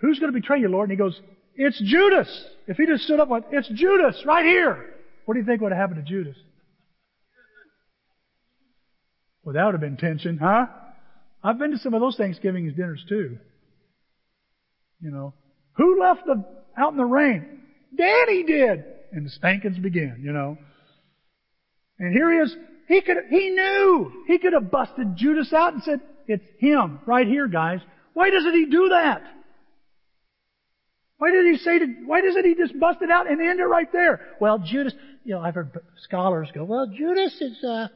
[0.00, 0.90] who's going to betray you, Lord?
[0.90, 1.18] And he goes,
[1.54, 2.44] it's Judas.
[2.66, 4.94] If he just stood up and went, it's Judas, right here.
[5.24, 6.36] What do you think would have happened to Judas?
[9.44, 10.66] Well, that would have been tension, huh?
[11.42, 13.38] I've been to some of those Thanksgiving dinners too.
[15.00, 15.34] You know,
[15.74, 16.44] who left the,
[16.78, 17.60] out in the rain?
[17.96, 18.84] Danny did.
[19.12, 20.58] And the spankings begin, you know.
[21.98, 22.56] And here he is.
[22.88, 24.24] He could, he knew.
[24.26, 27.80] He could have busted Judas out and said, it's him right here, guys.
[28.12, 29.22] Why doesn't he do that?
[31.18, 33.64] Why did he say to, why doesn't he just bust it out and end it
[33.64, 34.20] right there?
[34.40, 35.70] Well, Judas, you know, I've heard
[36.02, 37.88] scholars go, well, Judas is, uh,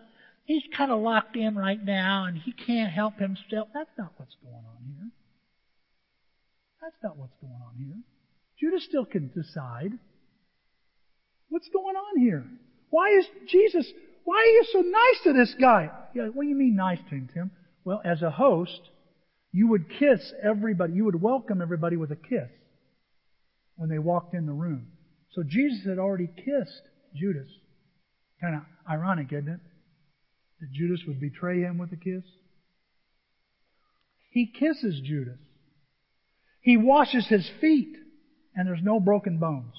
[0.44, 3.68] he's kind of locked in right now and he can't help himself.
[3.74, 5.10] That's not what's going on here.
[6.80, 7.96] That's not what's going on here.
[8.60, 9.92] Judas still can decide.
[11.48, 12.44] What's going on here?
[12.90, 13.86] Why is Jesus,
[14.24, 15.90] why are you so nice to this guy?
[16.14, 17.50] Yeah, what do you mean nice to him, Tim?
[17.84, 18.80] Well, as a host,
[19.52, 22.48] you would kiss everybody, you would welcome everybody with a kiss.
[23.76, 24.88] when they walked in the room.
[25.30, 26.82] So Jesus had already kissed
[27.14, 27.48] Judas.
[28.40, 29.60] Kind of ironic, isn't it?
[30.60, 32.24] That Judas would betray him with a kiss.
[34.30, 35.38] He kisses Judas.
[36.60, 37.96] He washes his feet,
[38.58, 39.72] and there's no broken bones.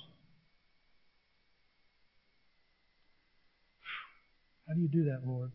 [4.66, 5.52] How do you do that, Lord?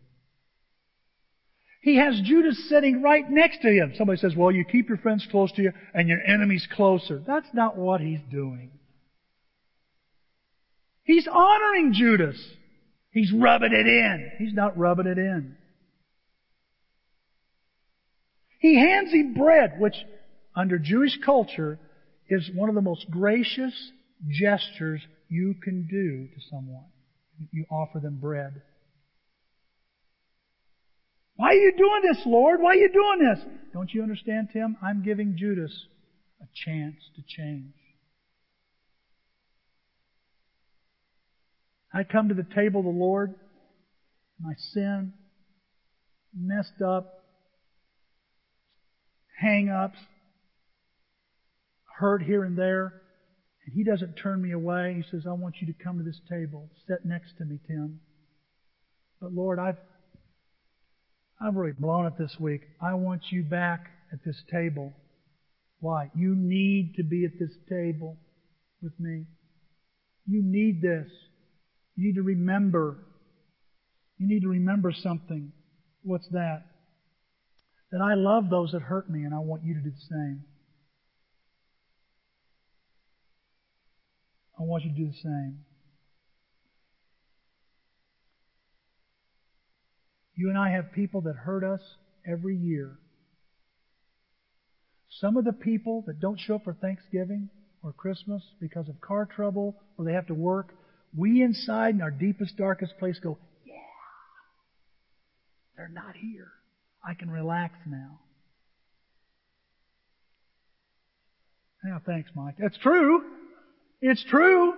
[1.81, 3.95] He has Judas sitting right next to him.
[3.97, 7.23] Somebody says, well, you keep your friends close to you and your enemies closer.
[7.27, 8.73] That's not what he's doing.
[11.05, 12.37] He's honoring Judas.
[13.11, 14.33] He's rubbing it in.
[14.39, 15.57] He's not rubbing it in.
[18.59, 19.95] He hands him bread, which
[20.55, 21.79] under Jewish culture
[22.29, 23.75] is one of the most gracious
[24.29, 26.85] gestures you can do to someone.
[27.53, 28.63] You offer them bread.
[31.37, 32.61] Why are you doing this, Lord?
[32.61, 33.45] Why are you doing this?
[33.73, 34.77] Don't you understand, Tim?
[34.81, 35.73] I'm giving Judas
[36.41, 37.75] a chance to change.
[41.93, 43.35] I come to the table of the Lord,
[44.41, 45.13] my sin,
[46.37, 47.25] messed up,
[49.41, 49.99] hang ups,
[51.99, 53.03] hurt here and there,
[53.65, 54.95] and He doesn't turn me away.
[54.97, 56.69] He says, I want you to come to this table.
[56.87, 58.01] Sit next to me, Tim.
[59.21, 59.79] But Lord, I've
[61.41, 62.63] I've really blown it this week.
[62.81, 64.93] I want you back at this table.
[65.81, 66.11] Why?
[66.15, 68.17] You need to be at this table
[68.81, 69.27] with me.
[70.27, 71.11] You need this.
[71.97, 72.99] You need to remember.
[74.19, 75.53] You need to remember something.
[76.03, 76.63] What's that?
[77.91, 80.45] That I love those that hurt me and I want you to do the same.
[84.59, 85.59] I want you to do the same.
[90.37, 91.81] You and I have people that hurt us
[92.27, 92.99] every year.
[95.21, 97.51] Some of the people that don't show up for Thanksgiving
[97.83, 100.75] or Christmas because of car trouble or they have to work,
[101.17, 103.75] we inside in our deepest, darkest place go, yeah,
[105.77, 106.51] they're not here.
[107.07, 108.21] I can relax now.
[111.85, 112.57] Yeah, thanks, Mike.
[112.59, 113.23] That's true.
[114.07, 114.75] It's true.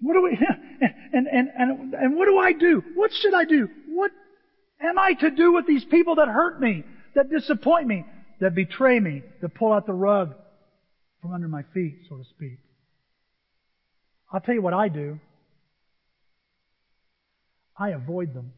[0.00, 0.36] What do we,
[1.12, 2.82] and, and, and, and what do I do?
[2.96, 3.68] What should I do?
[3.86, 4.10] What
[4.80, 6.82] am I to do with these people that hurt me,
[7.14, 8.04] that disappoint me,
[8.40, 10.34] that betray me, that pull out the rug
[11.22, 12.58] from under my feet, so to speak?
[14.32, 15.20] I'll tell you what I do.
[17.78, 18.52] I avoid them.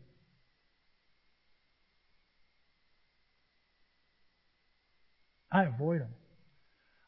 [5.53, 6.15] I avoid them.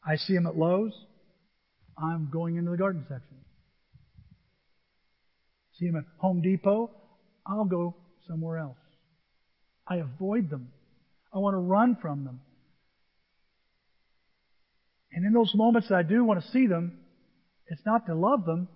[0.05, 0.93] I see them at Lowe's.
[1.97, 3.37] I'm going into the garden section
[5.79, 6.89] see them at Home Depot,
[7.45, 7.95] I'll go
[8.27, 8.77] somewhere else.
[9.87, 10.69] I avoid them.
[11.33, 12.41] I want to run from them.
[15.11, 16.99] And in those moments that I do want to see them,
[17.67, 18.67] it's not to love them.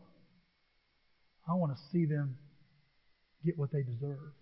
[1.49, 2.38] I want to see them
[3.45, 4.34] get what they deserve.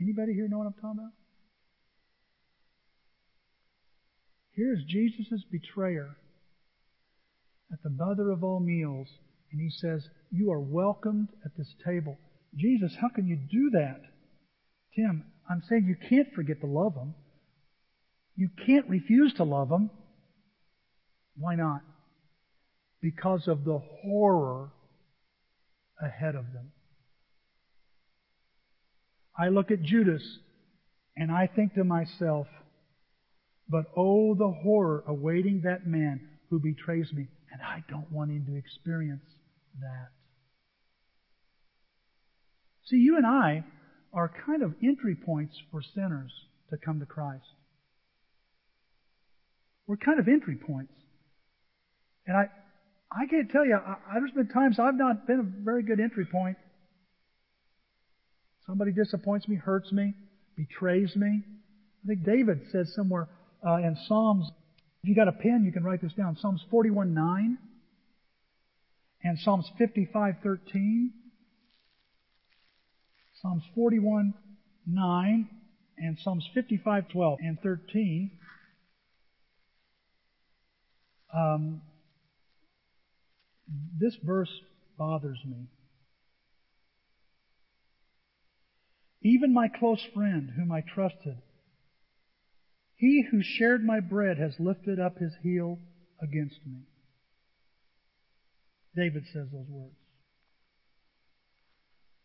[0.00, 1.12] Anybody here know what I'm talking about?
[4.54, 6.16] Here's Jesus' betrayer
[7.72, 9.08] at the mother of all meals
[9.50, 12.18] and he says, You are welcomed at this table.
[12.56, 14.00] Jesus, how can you do that?
[14.94, 17.14] Tim, I'm saying you can't forget to love them.
[18.36, 19.90] You can't refuse to love them.
[21.36, 21.80] Why not?
[23.00, 24.70] Because of the horror
[26.00, 26.72] ahead of them.
[29.38, 30.22] I look at Judas
[31.16, 32.46] and I think to myself,
[33.72, 36.20] but oh, the horror awaiting that man
[36.50, 39.24] who betrays me, and I don't want him to experience
[39.80, 40.10] that.
[42.84, 43.64] See, you and I
[44.12, 46.30] are kind of entry points for sinners
[46.68, 47.46] to come to Christ.
[49.86, 50.92] We're kind of entry points.
[52.26, 52.44] And I,
[53.10, 56.26] I can't tell you, I, there's been times I've not been a very good entry
[56.26, 56.58] point.
[58.66, 60.12] Somebody disappoints me, hurts me,
[60.58, 61.42] betrays me.
[62.04, 63.28] I think David says somewhere
[63.66, 64.48] uh, Psalms,
[65.02, 66.36] if you got a pen, you can write this down.
[66.40, 67.56] Psalms 41:9
[69.24, 71.10] and Psalms 55:13,
[73.40, 75.48] Psalms 41:9
[75.98, 78.30] and Psalms 55:12 and 13.
[81.34, 81.82] Um,
[83.98, 84.50] this verse
[84.98, 85.68] bothers me.
[89.22, 91.36] Even my close friend, whom I trusted,
[93.02, 95.76] he who shared my bread has lifted up his heel
[96.22, 96.82] against me.
[98.94, 99.96] David says those words.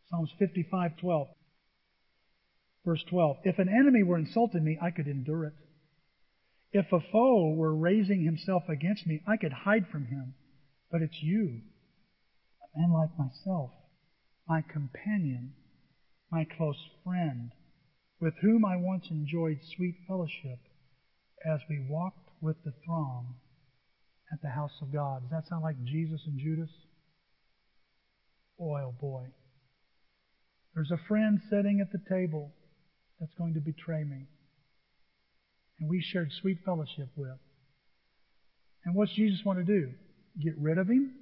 [0.07, 1.29] Psalms 55:12.
[2.85, 3.37] Verse 12.
[3.43, 5.55] If an enemy were insulting me, I could endure it.
[6.71, 10.35] If a foe were raising himself against me, I could hide from him.
[10.91, 11.61] But it's you,
[12.61, 13.71] a man like myself,
[14.47, 15.55] my companion,
[16.31, 17.51] my close friend,
[18.19, 20.59] with whom I once enjoyed sweet fellowship
[21.45, 23.35] as we walked with the throng
[24.31, 25.21] at the house of God.
[25.21, 26.69] Does that sound like Jesus and Judas?
[28.57, 29.25] Boy, oh boy.
[30.75, 32.51] There's a friend sitting at the table
[33.19, 34.27] that's going to betray me.
[35.79, 37.37] And we shared sweet fellowship with.
[38.85, 39.91] And what's Jesus want to do?
[40.41, 41.13] Get rid of him?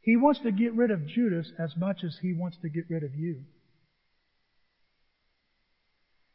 [0.00, 3.02] He wants to get rid of Judas as much as he wants to get rid
[3.02, 3.42] of you.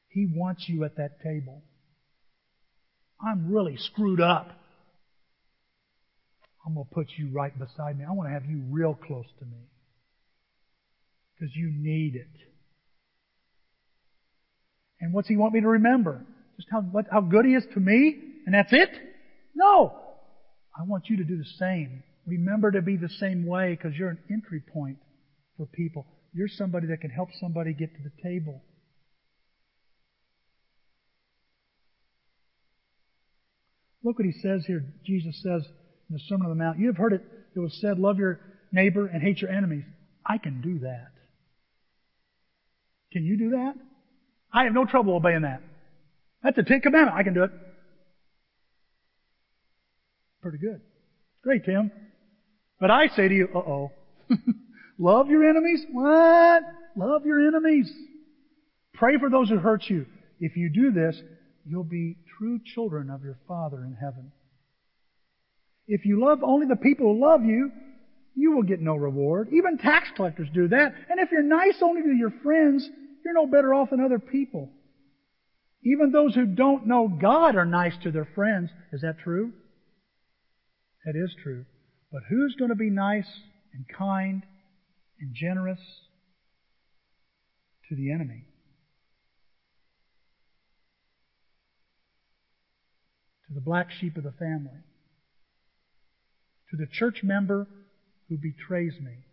[0.10, 1.64] He wants you at that table.
[3.26, 4.52] I'm really screwed up.
[6.66, 8.06] I'm going to put you right beside me.
[8.08, 9.68] I want to have you real close to me.
[11.34, 12.28] Because you need it.
[15.00, 16.24] And what's he want me to remember?
[16.58, 18.16] Just how, what, how good he is to me?
[18.46, 18.90] And that's it?
[19.56, 19.98] No.
[20.78, 22.04] I want you to do the same.
[22.28, 24.98] Remember to be the same way because you're an entry point
[25.58, 26.06] for people.
[26.34, 28.62] You're somebody that can help somebody get to the table.
[34.04, 34.84] Look what he says here.
[35.06, 35.64] Jesus says
[36.10, 37.24] in the Sermon on the Mount, You have heard it.
[37.56, 38.40] It was said, Love your
[38.72, 39.84] neighbor and hate your enemies.
[40.26, 41.12] I can do that.
[43.12, 43.74] Can you do that?
[44.54, 45.62] I have no trouble obeying that.
[46.44, 47.18] That's a Ten Commandment.
[47.18, 47.52] I can do it.
[50.42, 50.82] Pretty good.
[51.44, 51.92] Great, Tim.
[52.80, 53.92] But I say to you, uh-oh.
[54.98, 55.86] Love your enemies?
[55.92, 56.64] What?
[56.96, 57.92] Love your enemies.
[58.94, 60.06] Pray for those who hurt you.
[60.40, 61.20] If you do this,
[61.66, 64.32] you'll be true children of your Father in heaven.
[65.88, 67.72] If you love only the people who love you,
[68.36, 69.50] you will get no reward.
[69.52, 70.94] Even tax collectors do that.
[71.10, 72.88] And if you're nice only to your friends,
[73.24, 74.70] you're no better off than other people.
[75.84, 78.70] Even those who don't know God are nice to their friends.
[78.94, 79.52] Is that true?
[81.06, 81.66] That is true.
[82.12, 83.28] But who's going to be nice
[83.74, 84.44] and kind
[85.20, 85.80] and generous
[87.90, 88.46] to the enemy?
[93.52, 94.80] To the black sheep of the family?
[96.70, 97.68] To the church member
[98.30, 99.26] who betrays me?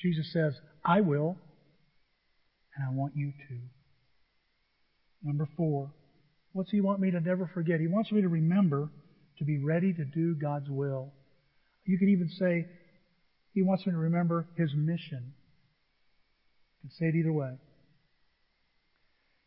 [0.00, 1.36] Jesus says, I will,
[2.74, 3.58] and I want you to.
[5.22, 5.92] Number four,
[6.52, 7.78] what's He want me to never forget?
[7.78, 8.90] He wants me to remember
[9.38, 11.12] to be ready to do God's will.
[11.84, 12.66] You could even say,
[13.54, 15.32] He wants me to remember His mission.
[16.82, 17.52] You can say it either way.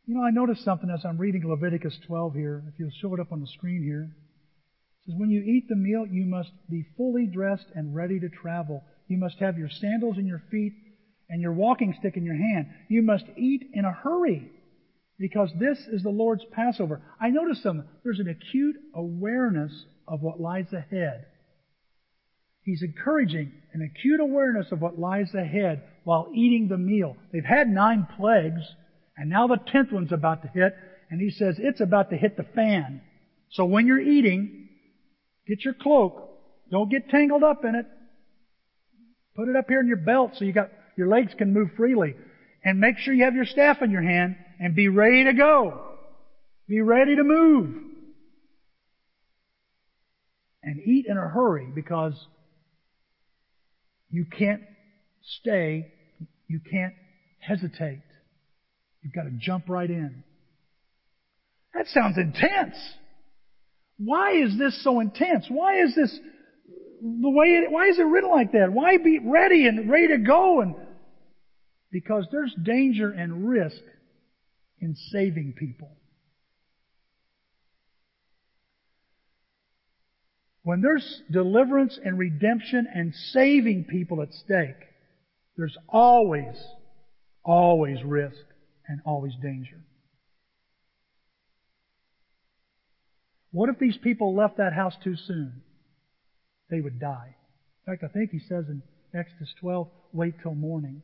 [0.10, 2.64] You know, I noticed something as I'm reading Leviticus 12 here.
[2.68, 4.10] If you'll show it up on the screen here.
[4.10, 8.28] It says, When you eat the meal, you must be fully dressed and ready to
[8.28, 8.84] travel.
[9.07, 10.74] You must have your sandals in your feet
[11.30, 12.70] and your walking stick in your hand.
[12.88, 14.49] You must eat in a hurry
[15.20, 17.03] because this is the Lord's Passover.
[17.22, 21.28] I notice some, there's an acute awareness of what lies ahead.
[22.64, 27.16] He's encouraging an acute awareness of what lies ahead while eating the meal.
[27.32, 28.64] They've had nine plagues,
[29.20, 30.74] and now the tenth one's about to hit,
[31.11, 33.01] and he says it's about to hit the fan.
[33.51, 34.70] So when you're eating,
[35.45, 36.26] get your cloak.
[36.72, 37.86] Don't get tangled up in it.
[39.36, 42.15] Put it up here in your belt so you got your legs can move freely.
[42.63, 45.82] And make sure you have your staff in your hand and be ready to go.
[46.70, 47.76] Be ready to move.
[50.63, 52.13] And eat in a hurry because
[54.09, 54.61] you can't
[55.41, 55.91] stay.
[56.47, 56.93] You can't
[57.39, 58.01] hesitate.
[59.02, 60.24] You've got to jump right in.
[61.74, 62.76] That sounds intense.
[63.97, 65.45] Why is this so intense?
[65.50, 66.18] Why is this
[67.02, 68.72] the way it, why is it written like that?
[68.72, 70.62] Why be ready and ready to go?
[70.62, 70.76] And
[71.91, 73.82] because there's danger and risk
[74.80, 75.89] in saving people.
[80.64, 84.76] When there's deliverance and redemption and saving people at stake,
[85.58, 86.56] there's always,
[87.43, 88.38] always risk
[88.90, 89.80] and always danger.
[93.52, 95.62] What if these people left that house too soon?
[96.70, 97.36] they would die.
[97.86, 98.82] In fact, I think he says in
[99.14, 101.02] Exodus 12, wait till morning.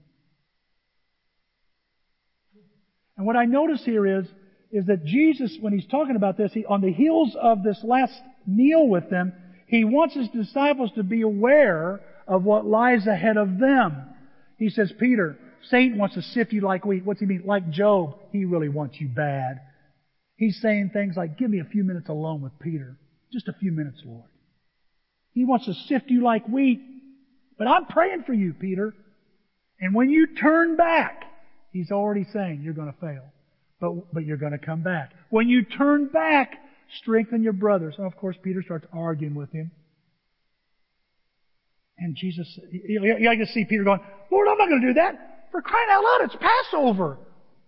[3.17, 4.25] And what I notice here is,
[4.71, 8.13] is that Jesus, when he's talking about this, he, on the heels of this last
[8.45, 9.33] meal with them,
[9.67, 14.03] he wants his disciples to be aware of what lies ahead of them.
[14.57, 15.37] He says, Peter,
[15.69, 17.05] Satan wants to sift you like wheat.
[17.05, 17.43] What's he mean?
[17.45, 19.61] Like Job, he really wants you bad.
[20.37, 22.97] He's saying things like, give me a few minutes alone with Peter.
[23.31, 24.29] Just a few minutes, Lord.
[25.31, 26.81] He wants to sift you like wheat.
[27.57, 28.93] But I'm praying for you, Peter.
[29.79, 31.25] And when you turn back,
[31.75, 33.23] He's already saying you're going to fail.
[33.81, 35.11] But, but you're going to come back.
[35.29, 36.53] When you turn back,
[37.01, 37.95] strengthen your brothers.
[37.97, 39.71] And of course, Peter starts arguing with him.
[41.97, 43.99] And Jesus, you can see Peter going,
[44.31, 45.34] Lord, I'm not going to do that.
[45.51, 47.17] For crying out loud, it's Passover.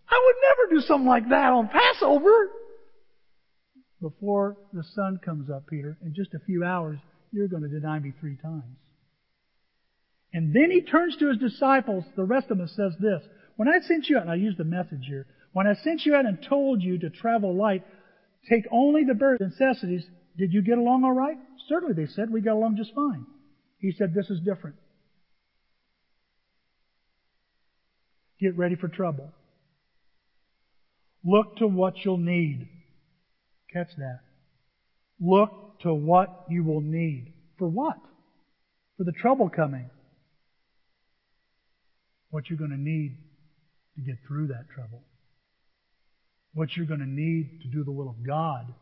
[0.09, 2.49] I would never do something like that on Passover.
[4.01, 6.99] Before the sun comes up, Peter, in just a few hours,
[7.32, 8.63] you're going to deny me three times.
[10.34, 13.23] And then he turns to his disciples, the rest of them, says this.
[13.55, 16.15] When I sent you out, and I use the message here, when I sent you
[16.15, 17.84] out and told you to travel light,
[18.49, 20.05] take only the bare necessities,
[20.38, 21.38] did you get along all right?
[21.67, 23.25] Certainly, they said, we got along just fine.
[23.80, 24.75] He said, this is different.
[28.39, 29.31] Get ready for trouble.
[31.23, 32.69] Look to what you'll need.
[33.73, 34.19] Catch that.
[35.19, 37.33] Look to what you will need.
[37.57, 37.97] For what?
[38.97, 39.89] For the trouble coming.
[42.29, 43.17] What you're going to need
[43.95, 45.01] to get through that trouble.
[46.53, 48.73] What you're going to need to do the will of God.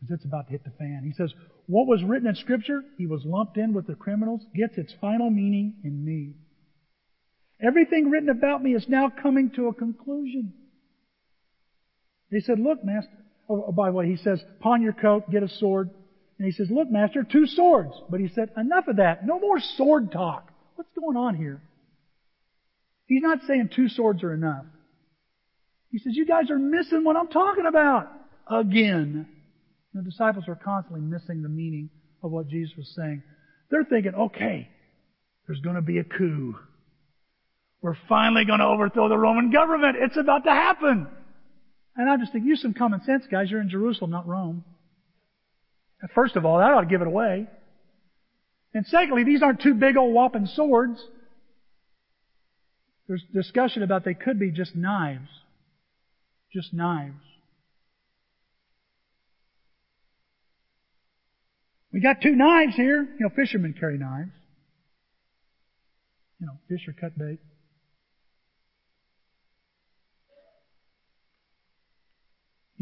[0.00, 1.02] Because it's about to hit the fan.
[1.04, 1.32] He says,
[1.66, 5.30] what was written in Scripture, he was lumped in with the criminals, gets its final
[5.30, 6.34] meaning in me.
[7.62, 10.52] Everything written about me is now coming to a conclusion.
[12.30, 13.10] He said, look, master,
[13.48, 15.90] oh, oh, by the way, he says, pawn your coat, get a sword.
[16.38, 17.92] And he says, look, master, two swords.
[18.10, 19.24] But he said, enough of that.
[19.24, 20.50] No more sword talk.
[20.74, 21.62] What's going on here?
[23.06, 24.64] He's not saying two swords are enough.
[25.90, 28.10] He says, you guys are missing what I'm talking about.
[28.50, 29.28] Again.
[29.94, 31.90] The disciples are constantly missing the meaning
[32.22, 33.22] of what Jesus was saying.
[33.70, 34.68] They're thinking, okay,
[35.46, 36.56] there's going to be a coup.
[37.82, 39.96] We're finally going to overthrow the Roman government.
[40.00, 41.08] It's about to happen.
[41.96, 43.50] And I just think, use some common sense, guys.
[43.50, 44.64] You're in Jerusalem, not Rome.
[46.14, 47.48] First of all, that ought to give it away.
[48.72, 51.04] And secondly, these aren't two big old whopping swords.
[53.08, 55.28] There's discussion about they could be just knives.
[56.52, 57.20] Just knives.
[61.92, 63.02] We got two knives here.
[63.02, 64.30] You know, fishermen carry knives.
[66.40, 67.38] You know, fish or cut bait.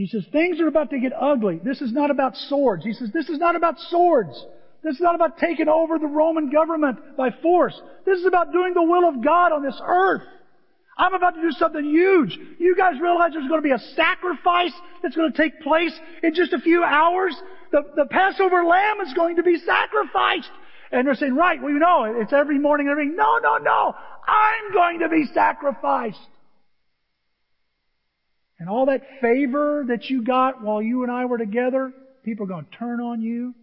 [0.00, 1.60] He says, things are about to get ugly.
[1.62, 2.82] This is not about swords.
[2.84, 4.30] He says, this is not about swords.
[4.82, 7.78] This is not about taking over the Roman government by force.
[8.06, 10.22] This is about doing the will of God on this earth.
[10.96, 12.38] I'm about to do something huge.
[12.58, 14.72] You guys realize there's going to be a sacrifice
[15.02, 15.92] that's going to take place
[16.22, 17.36] in just a few hours?
[17.70, 20.50] The, the Passover lamb is going to be sacrificed.
[20.92, 22.04] And they're saying, right, we know.
[22.16, 23.94] It's every morning, and every, no, no, no.
[24.26, 26.26] I'm going to be sacrificed.
[28.60, 31.92] And all that favor that you got while you and I were together,
[32.22, 33.54] people are going to turn on you.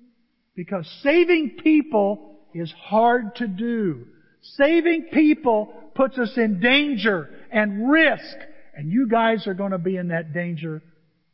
[0.56, 4.08] Because saving people is hard to do.
[4.42, 8.36] Saving people puts us in danger and risk.
[8.76, 10.82] And you guys are going to be in that danger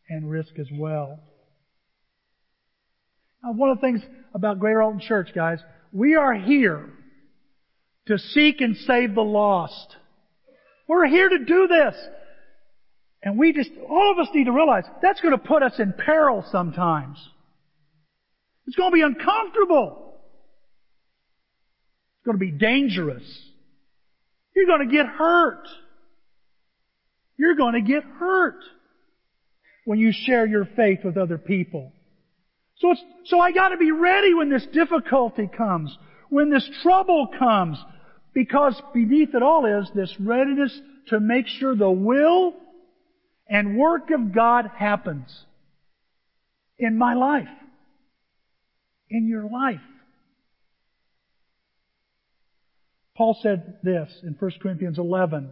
[0.09, 1.19] and risk as well.
[3.41, 4.01] Now, one of the things
[4.33, 5.59] about Greater Alton Church, guys,
[5.93, 6.89] we are here
[8.07, 9.95] to seek and save the lost.
[10.85, 11.95] We're here to do this.
[13.23, 15.93] And we just, all of us need to realize that's going to put us in
[15.93, 17.17] peril sometimes.
[18.67, 20.15] It's going to be uncomfortable.
[22.17, 23.23] It's going to be dangerous.
[24.55, 25.67] You're going to get hurt.
[27.37, 28.59] You're going to get hurt
[29.85, 31.91] when you share your faith with other people.
[32.77, 35.95] So it's, so I gotta be ready when this difficulty comes,
[36.29, 37.77] when this trouble comes,
[38.33, 42.53] because beneath it all is this readiness to make sure the will
[43.47, 45.45] and work of God happens
[46.77, 47.47] in my life,
[49.09, 49.79] in your life.
[53.15, 55.51] Paul said this in 1 Corinthians 11.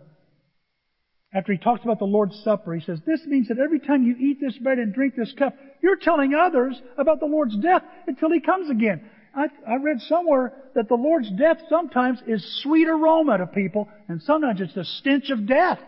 [1.34, 4.16] After he talks about the Lord's Supper, he says, This means that every time you
[4.18, 8.32] eat this bread and drink this cup, you're telling others about the Lord's death until
[8.32, 9.02] he comes again.
[9.34, 14.22] I, I read somewhere that the Lord's death sometimes is sweet aroma to people, and
[14.22, 15.80] sometimes it's the stench of death.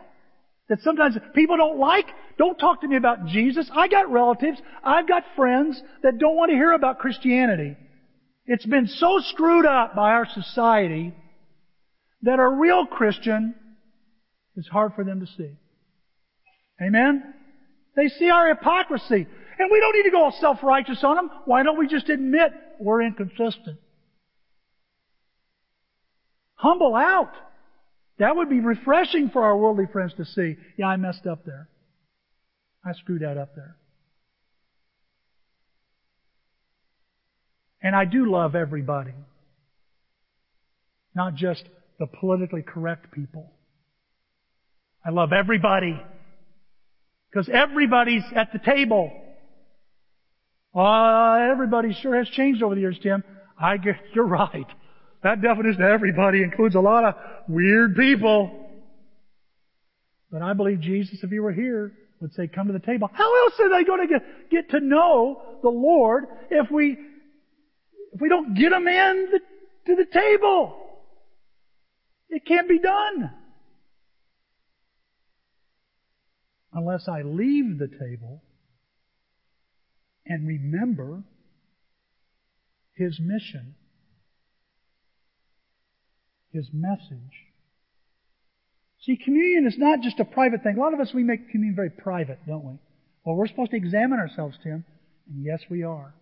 [0.70, 2.06] That sometimes people don't like,
[2.38, 3.70] don't talk to me about Jesus.
[3.76, 7.76] I got relatives, I've got friends that don't want to hear about Christianity.
[8.46, 11.14] It's been so screwed up by our society
[12.24, 13.56] that a real Christian
[14.56, 15.52] is hard for them to see.
[16.82, 17.34] Amen?
[17.96, 19.28] They see our hypocrisy.
[19.60, 21.30] And we don't need to go all self-righteous on them.
[21.46, 23.78] Why don't we just admit we're inconsistent?
[26.56, 27.32] Humble out.
[28.20, 30.56] That would be refreshing for our worldly friends to see.
[30.78, 31.70] Yeah, I messed up there.
[32.86, 33.78] I screwed that up there.
[37.82, 39.14] And I do love everybody.
[41.16, 41.64] Not just
[42.00, 43.52] the politically correct people.
[45.06, 46.00] I love everybody.
[47.30, 49.12] Because everybody's at the table.
[50.76, 53.24] Uh, everybody sure has changed over the years, Tim.
[53.60, 54.68] I guess you're right.
[55.24, 57.16] That definition of everybody includes a lot of
[57.48, 58.52] weird people.
[60.32, 63.10] But I believe Jesus, if he were here, would say, come to the table.
[63.14, 66.98] How else are they going to get, get to know the Lord if we,
[68.14, 69.40] if we don't get them in the,
[69.88, 70.78] to the table?
[72.30, 73.32] It can't be done.
[76.74, 78.42] Unless I leave the table
[80.26, 81.24] and remember
[82.96, 83.76] His mission,
[86.54, 87.34] His message.
[89.02, 90.78] See, communion is not just a private thing.
[90.78, 92.74] A lot of us, we make communion very private, don't we?
[93.26, 94.86] Well, we're supposed to examine ourselves, Tim.
[95.28, 96.14] And yes, we are.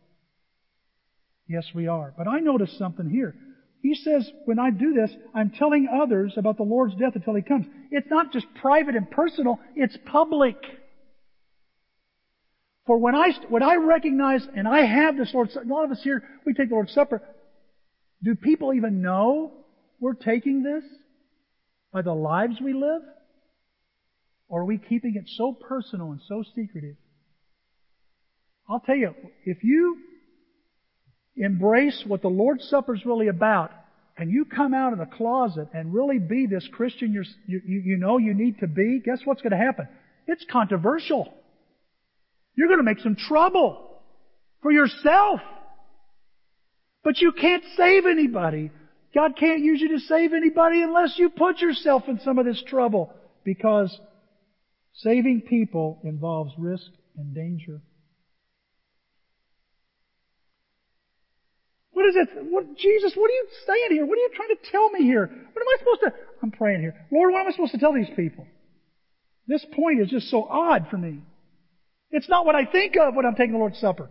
[1.48, 2.14] Yes, we are.
[2.18, 3.36] But I noticed something here.
[3.82, 7.42] He says, when I do this, I'm telling others about the Lord's death until He
[7.42, 7.66] comes.
[7.90, 10.56] It's not just private and personal, it's public.
[12.86, 15.92] For when I, when I recognize and I have this Lord's Supper, a lot of
[15.92, 17.22] us here, we take the Lord's Supper.
[18.24, 19.52] Do people even know
[20.02, 20.84] we're taking this
[21.94, 23.04] by the lives we live?
[24.50, 26.98] Or are we keeping it so personal and so secretive?
[28.68, 29.14] I'll tell you,
[29.46, 29.98] if you
[31.38, 33.72] embrace what the Lord's Supper is really about,
[34.18, 37.24] and you come out of the closet and really be this Christian you,
[37.66, 39.88] you, know you need to be, guess what's going to happen?
[40.28, 41.34] It's controversial.
[42.56, 44.02] You're going to make some trouble
[44.62, 45.40] for yourself.
[47.04, 48.72] But you can't save anybody.
[49.14, 52.64] God can't use you to save anybody unless you put yourself in some of this
[52.66, 54.00] trouble because
[54.94, 57.82] saving people involves risk and danger.
[61.92, 62.30] What is it?
[62.50, 64.06] What, Jesus, what are you saying here?
[64.06, 65.26] What are you trying to tell me here?
[65.26, 66.14] What am I supposed to?
[66.42, 66.96] I'm praying here.
[67.12, 68.48] Lord, what am I supposed to tell these people?
[69.48, 71.20] This point is just so odd for me.
[72.10, 74.10] It's not what I think of when I'm taking the Lord's Supper.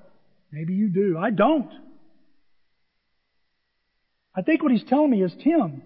[0.53, 1.17] Maybe you do.
[1.19, 1.71] I don't.
[4.35, 5.83] I think what he's telling me is, Tim,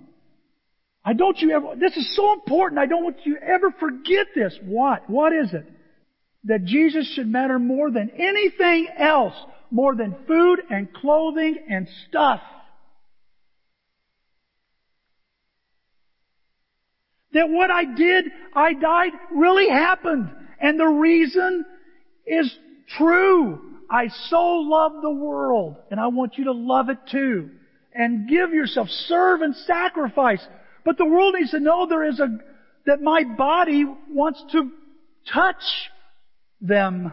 [1.04, 2.78] I don't you ever, this is so important.
[2.78, 4.58] I don't want you ever forget this.
[4.62, 5.08] What?
[5.08, 5.66] What is it?
[6.44, 9.34] That Jesus should matter more than anything else,
[9.70, 12.40] more than food and clothing and stuff.
[17.32, 20.30] That what I did, I died, really happened.
[20.60, 21.64] And the reason
[22.26, 22.54] is
[22.96, 23.60] true.
[23.90, 27.50] I so love the world, and I want you to love it too.
[27.94, 30.44] And give yourself, serve and sacrifice.
[30.84, 32.28] But the world needs to know there is a,
[32.86, 34.70] that my body wants to
[35.32, 35.62] touch
[36.60, 37.12] them.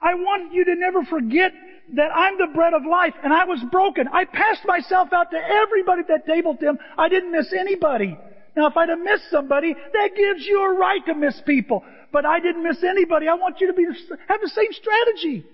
[0.00, 1.52] I want you to never forget
[1.94, 4.06] that I'm the bread of life and I was broken.
[4.08, 6.78] I passed myself out to everybody at that table, Tim.
[6.96, 8.16] I didn't miss anybody.
[8.58, 11.84] Now if I'd have missed somebody, that gives you a right to miss people.
[12.12, 13.28] But I didn't miss anybody.
[13.28, 15.46] I want you to be, have the same strategy.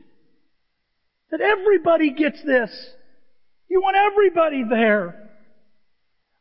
[1.30, 2.70] That everybody gets this.
[3.68, 5.30] You want everybody there.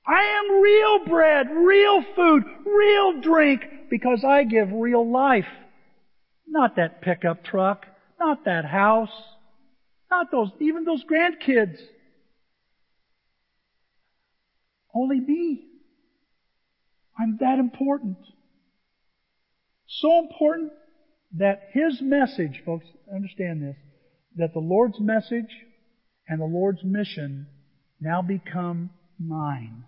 [0.07, 5.43] I am real bread, real food, real drink because I give real life.
[6.47, 7.86] Not that pickup truck,
[8.22, 9.11] not that house,
[10.09, 11.76] not those, even those grandkids.
[14.95, 15.72] Only me.
[17.24, 18.17] I'm that important.
[19.88, 20.74] So important
[21.38, 23.76] that His message, folks, understand this,
[24.36, 25.49] that the Lord's message
[26.28, 27.47] and the Lord's mission
[28.01, 29.86] now become mine.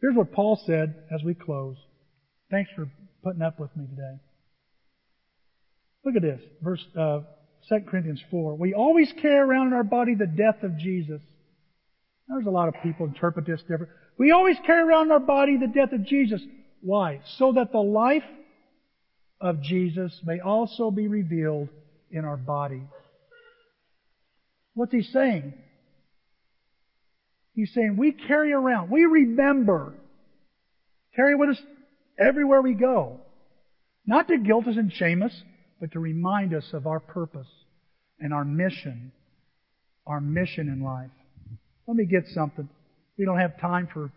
[0.00, 1.76] Here's what Paul said as we close.
[2.50, 2.90] Thanks for
[3.22, 4.18] putting up with me today.
[6.04, 7.20] Look at this, verse uh,
[7.68, 8.56] 2 Corinthians 4.
[8.56, 11.22] We always carry around in our body the death of Jesus.
[12.26, 13.90] There's a lot of people interpret this different.
[14.16, 16.40] We always carry around in our body the death of Jesus.
[16.80, 17.20] Why?
[17.38, 18.24] So that the life
[19.40, 21.68] of Jesus may also be revealed
[22.10, 22.82] in our body.
[24.74, 25.54] What's he saying?
[27.54, 29.94] He's saying we carry around, we remember,
[31.14, 31.62] carry with us
[32.18, 33.20] everywhere we go.
[34.06, 35.32] Not to guilt us and shame us,
[35.80, 37.46] but to remind us of our purpose
[38.18, 39.12] and our mission,
[40.06, 41.10] our mission in life.
[41.86, 42.68] Let me get something.
[43.18, 44.10] We don't have time for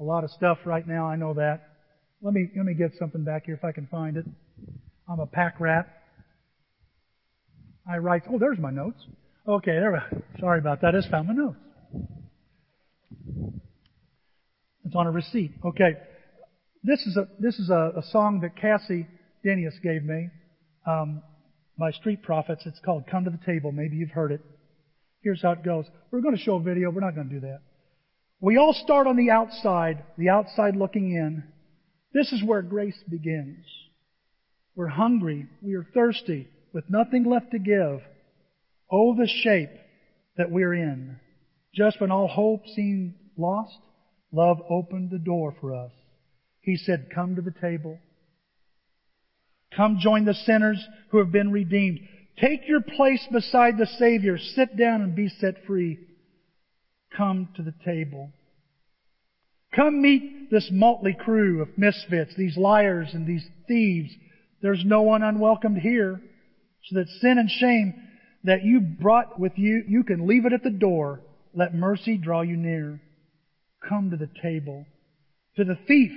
[0.00, 1.68] a lot of stuff right now, I know that.
[2.22, 4.24] Let me, let me get something back here if I can find it.
[5.08, 5.88] I'm a pack rat.
[7.88, 8.98] I write, oh, there's my notes.
[9.48, 10.18] Okay, there we.
[10.40, 10.94] Sorry about that.
[10.94, 11.56] I just found my notes.
[14.84, 15.52] It's on a receipt.
[15.64, 15.94] Okay.
[16.82, 19.06] This is a, this is a, a song that Cassie
[19.44, 20.28] Denius gave me
[20.86, 21.22] um,
[21.92, 22.62] Street Prophets.
[22.66, 23.72] It's called Come to the Table.
[23.72, 24.40] Maybe you've heard it.
[25.22, 25.86] Here's how it goes.
[26.10, 26.90] We're going to show a video.
[26.90, 27.60] We're not going to do that.
[28.40, 31.44] We all start on the outside, the outside looking in.
[32.14, 33.64] This is where grace begins.
[34.76, 35.46] We're hungry.
[35.60, 38.00] We are thirsty with nothing left to give.
[38.90, 39.70] Oh, the shape
[40.36, 41.18] that we're in.
[41.74, 43.78] Just when all hope seemed lost,
[44.32, 45.90] love opened the door for us.
[46.60, 47.98] He said, come to the table.
[49.76, 52.00] Come join the sinners who have been redeemed.
[52.40, 54.38] Take your place beside the Savior.
[54.38, 55.98] Sit down and be set free.
[57.18, 58.30] Come to the table.
[59.74, 64.10] Come meet this motley crew of misfits, these liars and these thieves.
[64.62, 66.20] There's no one unwelcomed here.
[66.84, 67.94] So that sin and shame
[68.44, 71.20] that you brought with you, you can leave it at the door.
[71.54, 73.00] Let mercy draw you near.
[73.86, 74.86] Come to the table.
[75.56, 76.12] To the thief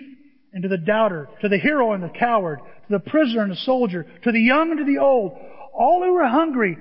[0.54, 3.56] and to the doubter, to the hero and the coward, to the prisoner and the
[3.56, 5.36] soldier, to the young and to the old,
[5.74, 6.78] all who are hungry,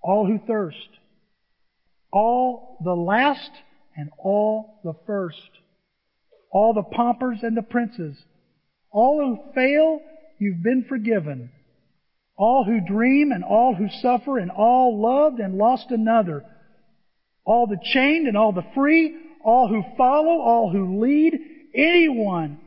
[0.00, 0.78] all who thirst,
[2.12, 3.50] all the last
[3.96, 5.40] and all the first,
[6.50, 8.16] all the paupers and the princes,
[8.90, 10.00] all who fail,
[10.38, 11.50] you've been forgiven.
[12.36, 16.44] All who dream and all who suffer and all loved and lost another.
[17.44, 21.38] All the chained and all the free, all who follow, all who lead,
[21.74, 22.58] anyone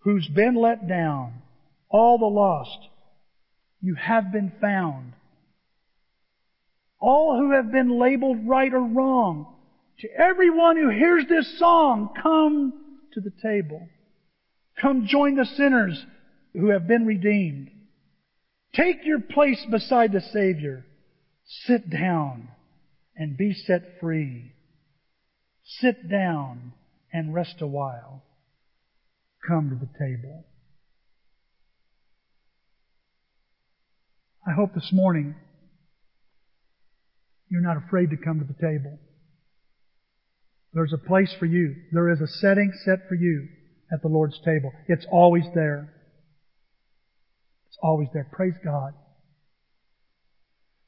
[0.00, 1.42] who's been let down,
[1.88, 2.78] all the lost.
[3.80, 5.12] You have been found.
[7.00, 9.54] All who have been labeled right or wrong.
[10.00, 12.72] To everyone who hears this song, come
[13.14, 13.88] to the table.
[14.80, 16.04] Come join the sinners
[16.52, 17.70] who have been redeemed.
[18.74, 20.86] Take your place beside the Savior.
[21.66, 22.48] Sit down
[23.16, 24.52] and be set free.
[25.64, 26.72] Sit down
[27.12, 28.22] and rest a while.
[29.46, 30.44] Come to the table.
[34.46, 35.34] I hope this morning
[37.50, 38.98] you're not afraid to come to the table.
[40.72, 41.74] There's a place for you.
[41.92, 43.48] There is a setting set for you
[43.92, 44.72] at the Lord's table.
[44.86, 45.92] It's always there.
[47.68, 48.28] It's always there.
[48.32, 48.92] Praise God.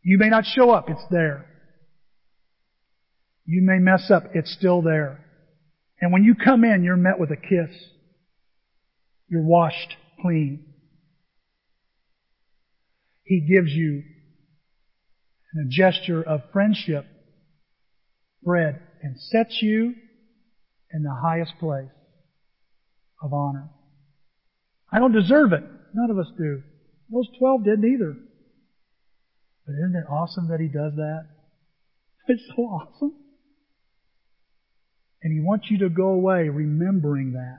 [0.03, 0.89] You may not show up.
[0.89, 1.47] It's there.
[3.45, 4.25] You may mess up.
[4.35, 5.25] It's still there.
[6.01, 7.77] And when you come in, you're met with a kiss.
[9.29, 10.65] You're washed clean.
[13.25, 14.03] He gives you
[15.61, 17.05] a gesture of friendship,
[18.43, 19.95] bread, and sets you
[20.93, 21.91] in the highest place
[23.23, 23.69] of honor.
[24.91, 25.63] I don't deserve it.
[25.95, 26.63] None of us do.
[27.11, 28.17] Those twelve didn't either.
[29.67, 31.27] But isn't it awesome that he does that?
[32.29, 33.15] It's so awesome.
[35.23, 37.59] And he wants you to go away remembering that.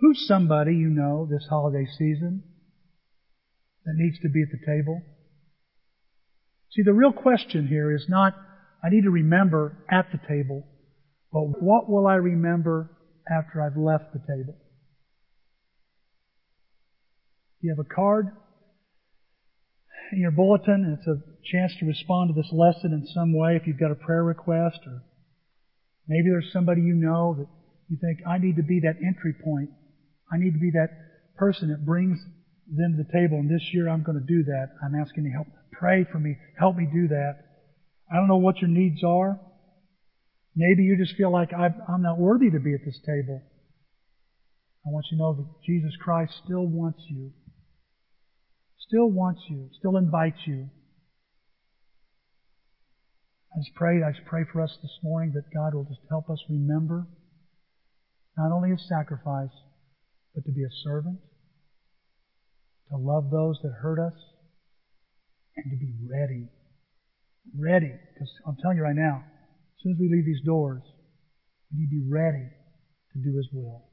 [0.00, 2.42] Who's somebody you know this holiday season
[3.84, 5.02] that needs to be at the table?
[6.74, 8.34] See, the real question here is not,
[8.82, 10.64] I need to remember at the table,
[11.32, 12.90] but what will I remember
[13.30, 14.56] after I've left the table?
[17.60, 18.26] You have a card
[20.12, 23.56] in your bulletin, and it's a chance to respond to this lesson in some way
[23.56, 25.02] if you've got a prayer request, or
[26.08, 27.46] maybe there's somebody you know that
[27.88, 29.70] you think, I need to be that entry point.
[30.32, 30.90] I need to be that
[31.36, 32.18] person that brings
[32.66, 34.70] them to the table, and this year I'm going to do that.
[34.82, 35.46] I'm asking you help.
[35.78, 36.36] Pray for me.
[36.58, 37.34] Help me do that.
[38.10, 39.40] I don't know what your needs are.
[40.56, 43.42] Maybe you just feel like I'm not worthy to be at this table.
[44.86, 47.32] I want you to know that Jesus Christ still wants you.
[48.86, 49.70] Still wants you.
[49.78, 50.68] Still invites you.
[53.56, 56.28] I just pray, I just pray for us this morning that God will just help
[56.28, 57.06] us remember
[58.36, 59.54] not only His sacrifice,
[60.34, 61.18] but to be a servant,
[62.90, 64.14] to love those that hurt us,
[65.56, 66.48] and to be ready.
[67.56, 67.92] Ready.
[68.12, 70.82] Because I'm telling you right now, as soon as we leave these doors,
[71.70, 72.48] we need to be ready
[73.12, 73.84] to do His will.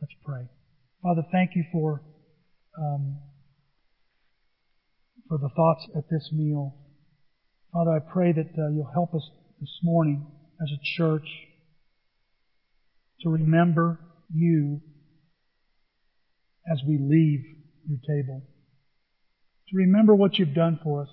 [0.00, 0.48] Let's pray.
[1.02, 2.02] Father, thank you for
[2.78, 3.18] um,
[5.28, 6.74] for the thoughts at this meal.
[7.72, 9.22] Father, I pray that uh, you'll help us
[9.60, 10.26] this morning
[10.60, 11.26] as a church
[13.22, 13.98] to remember
[14.32, 14.80] you
[16.70, 17.44] as we leave
[17.88, 18.42] your table.
[19.68, 21.10] To remember what you've done for us.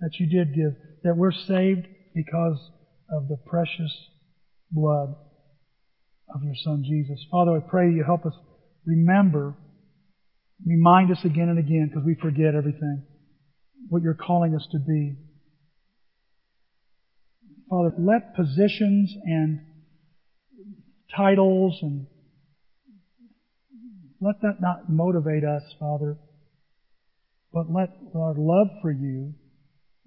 [0.00, 0.72] That you did give.
[1.04, 2.70] That we're saved because
[3.10, 3.92] of the precious
[4.70, 5.14] blood
[6.34, 7.24] of your Son Jesus.
[7.30, 8.34] Father, I pray you help us
[8.86, 9.54] remember,
[10.64, 13.02] remind us again and again because we forget everything,
[13.88, 15.16] what you're calling us to be.
[17.68, 19.60] Father, let positions and
[21.16, 22.06] titles and
[24.20, 26.16] let that not motivate us, Father,
[27.52, 29.34] but let our love for you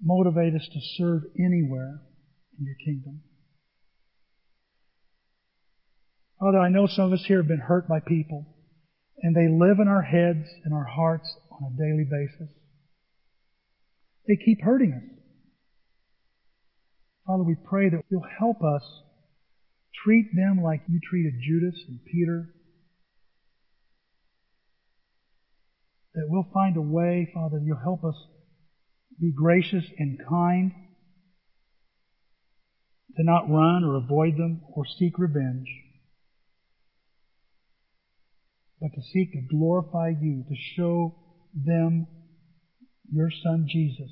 [0.02, 2.00] motivate us to serve anywhere
[2.58, 3.22] in your kingdom.
[6.40, 8.46] Father, I know some of us here have been hurt by people,
[9.22, 12.54] and they live in our heads and our hearts on a daily basis.
[14.26, 15.14] They keep hurting us.
[17.26, 18.82] Father, we pray that you'll help us
[20.04, 22.53] treat them like you treated Judas and Peter.
[26.14, 28.16] That we'll find a way, Father, you'll help us
[29.20, 30.72] be gracious and kind,
[33.16, 35.68] to not run or avoid them or seek revenge,
[38.80, 41.14] but to seek to glorify you, to show
[41.54, 42.06] them
[43.12, 44.10] your Son Jesus.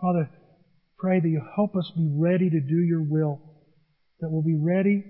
[0.00, 0.30] Father,
[0.98, 3.42] pray that you help us be ready to do your will,
[4.20, 5.04] that we'll be ready,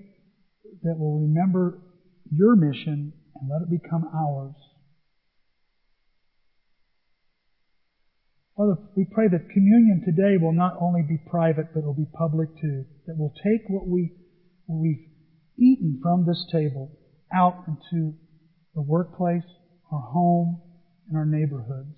[0.82, 1.78] that we'll remember
[2.32, 4.54] your mission and let it become ours.
[8.56, 12.48] Father, we pray that communion today will not only be private, but will be public
[12.58, 12.86] too.
[13.06, 14.14] That we'll take what, we,
[14.66, 15.04] we've
[15.58, 16.90] eaten from this table
[17.32, 18.14] out into
[18.74, 19.44] the workplace,
[19.92, 20.58] our home,
[21.08, 21.96] and our neighborhoods.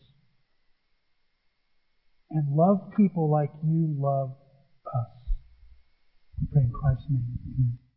[2.31, 4.31] And love people like you love
[4.87, 5.11] us.
[6.41, 7.39] We pray in Christ's name.
[7.55, 7.88] Amen.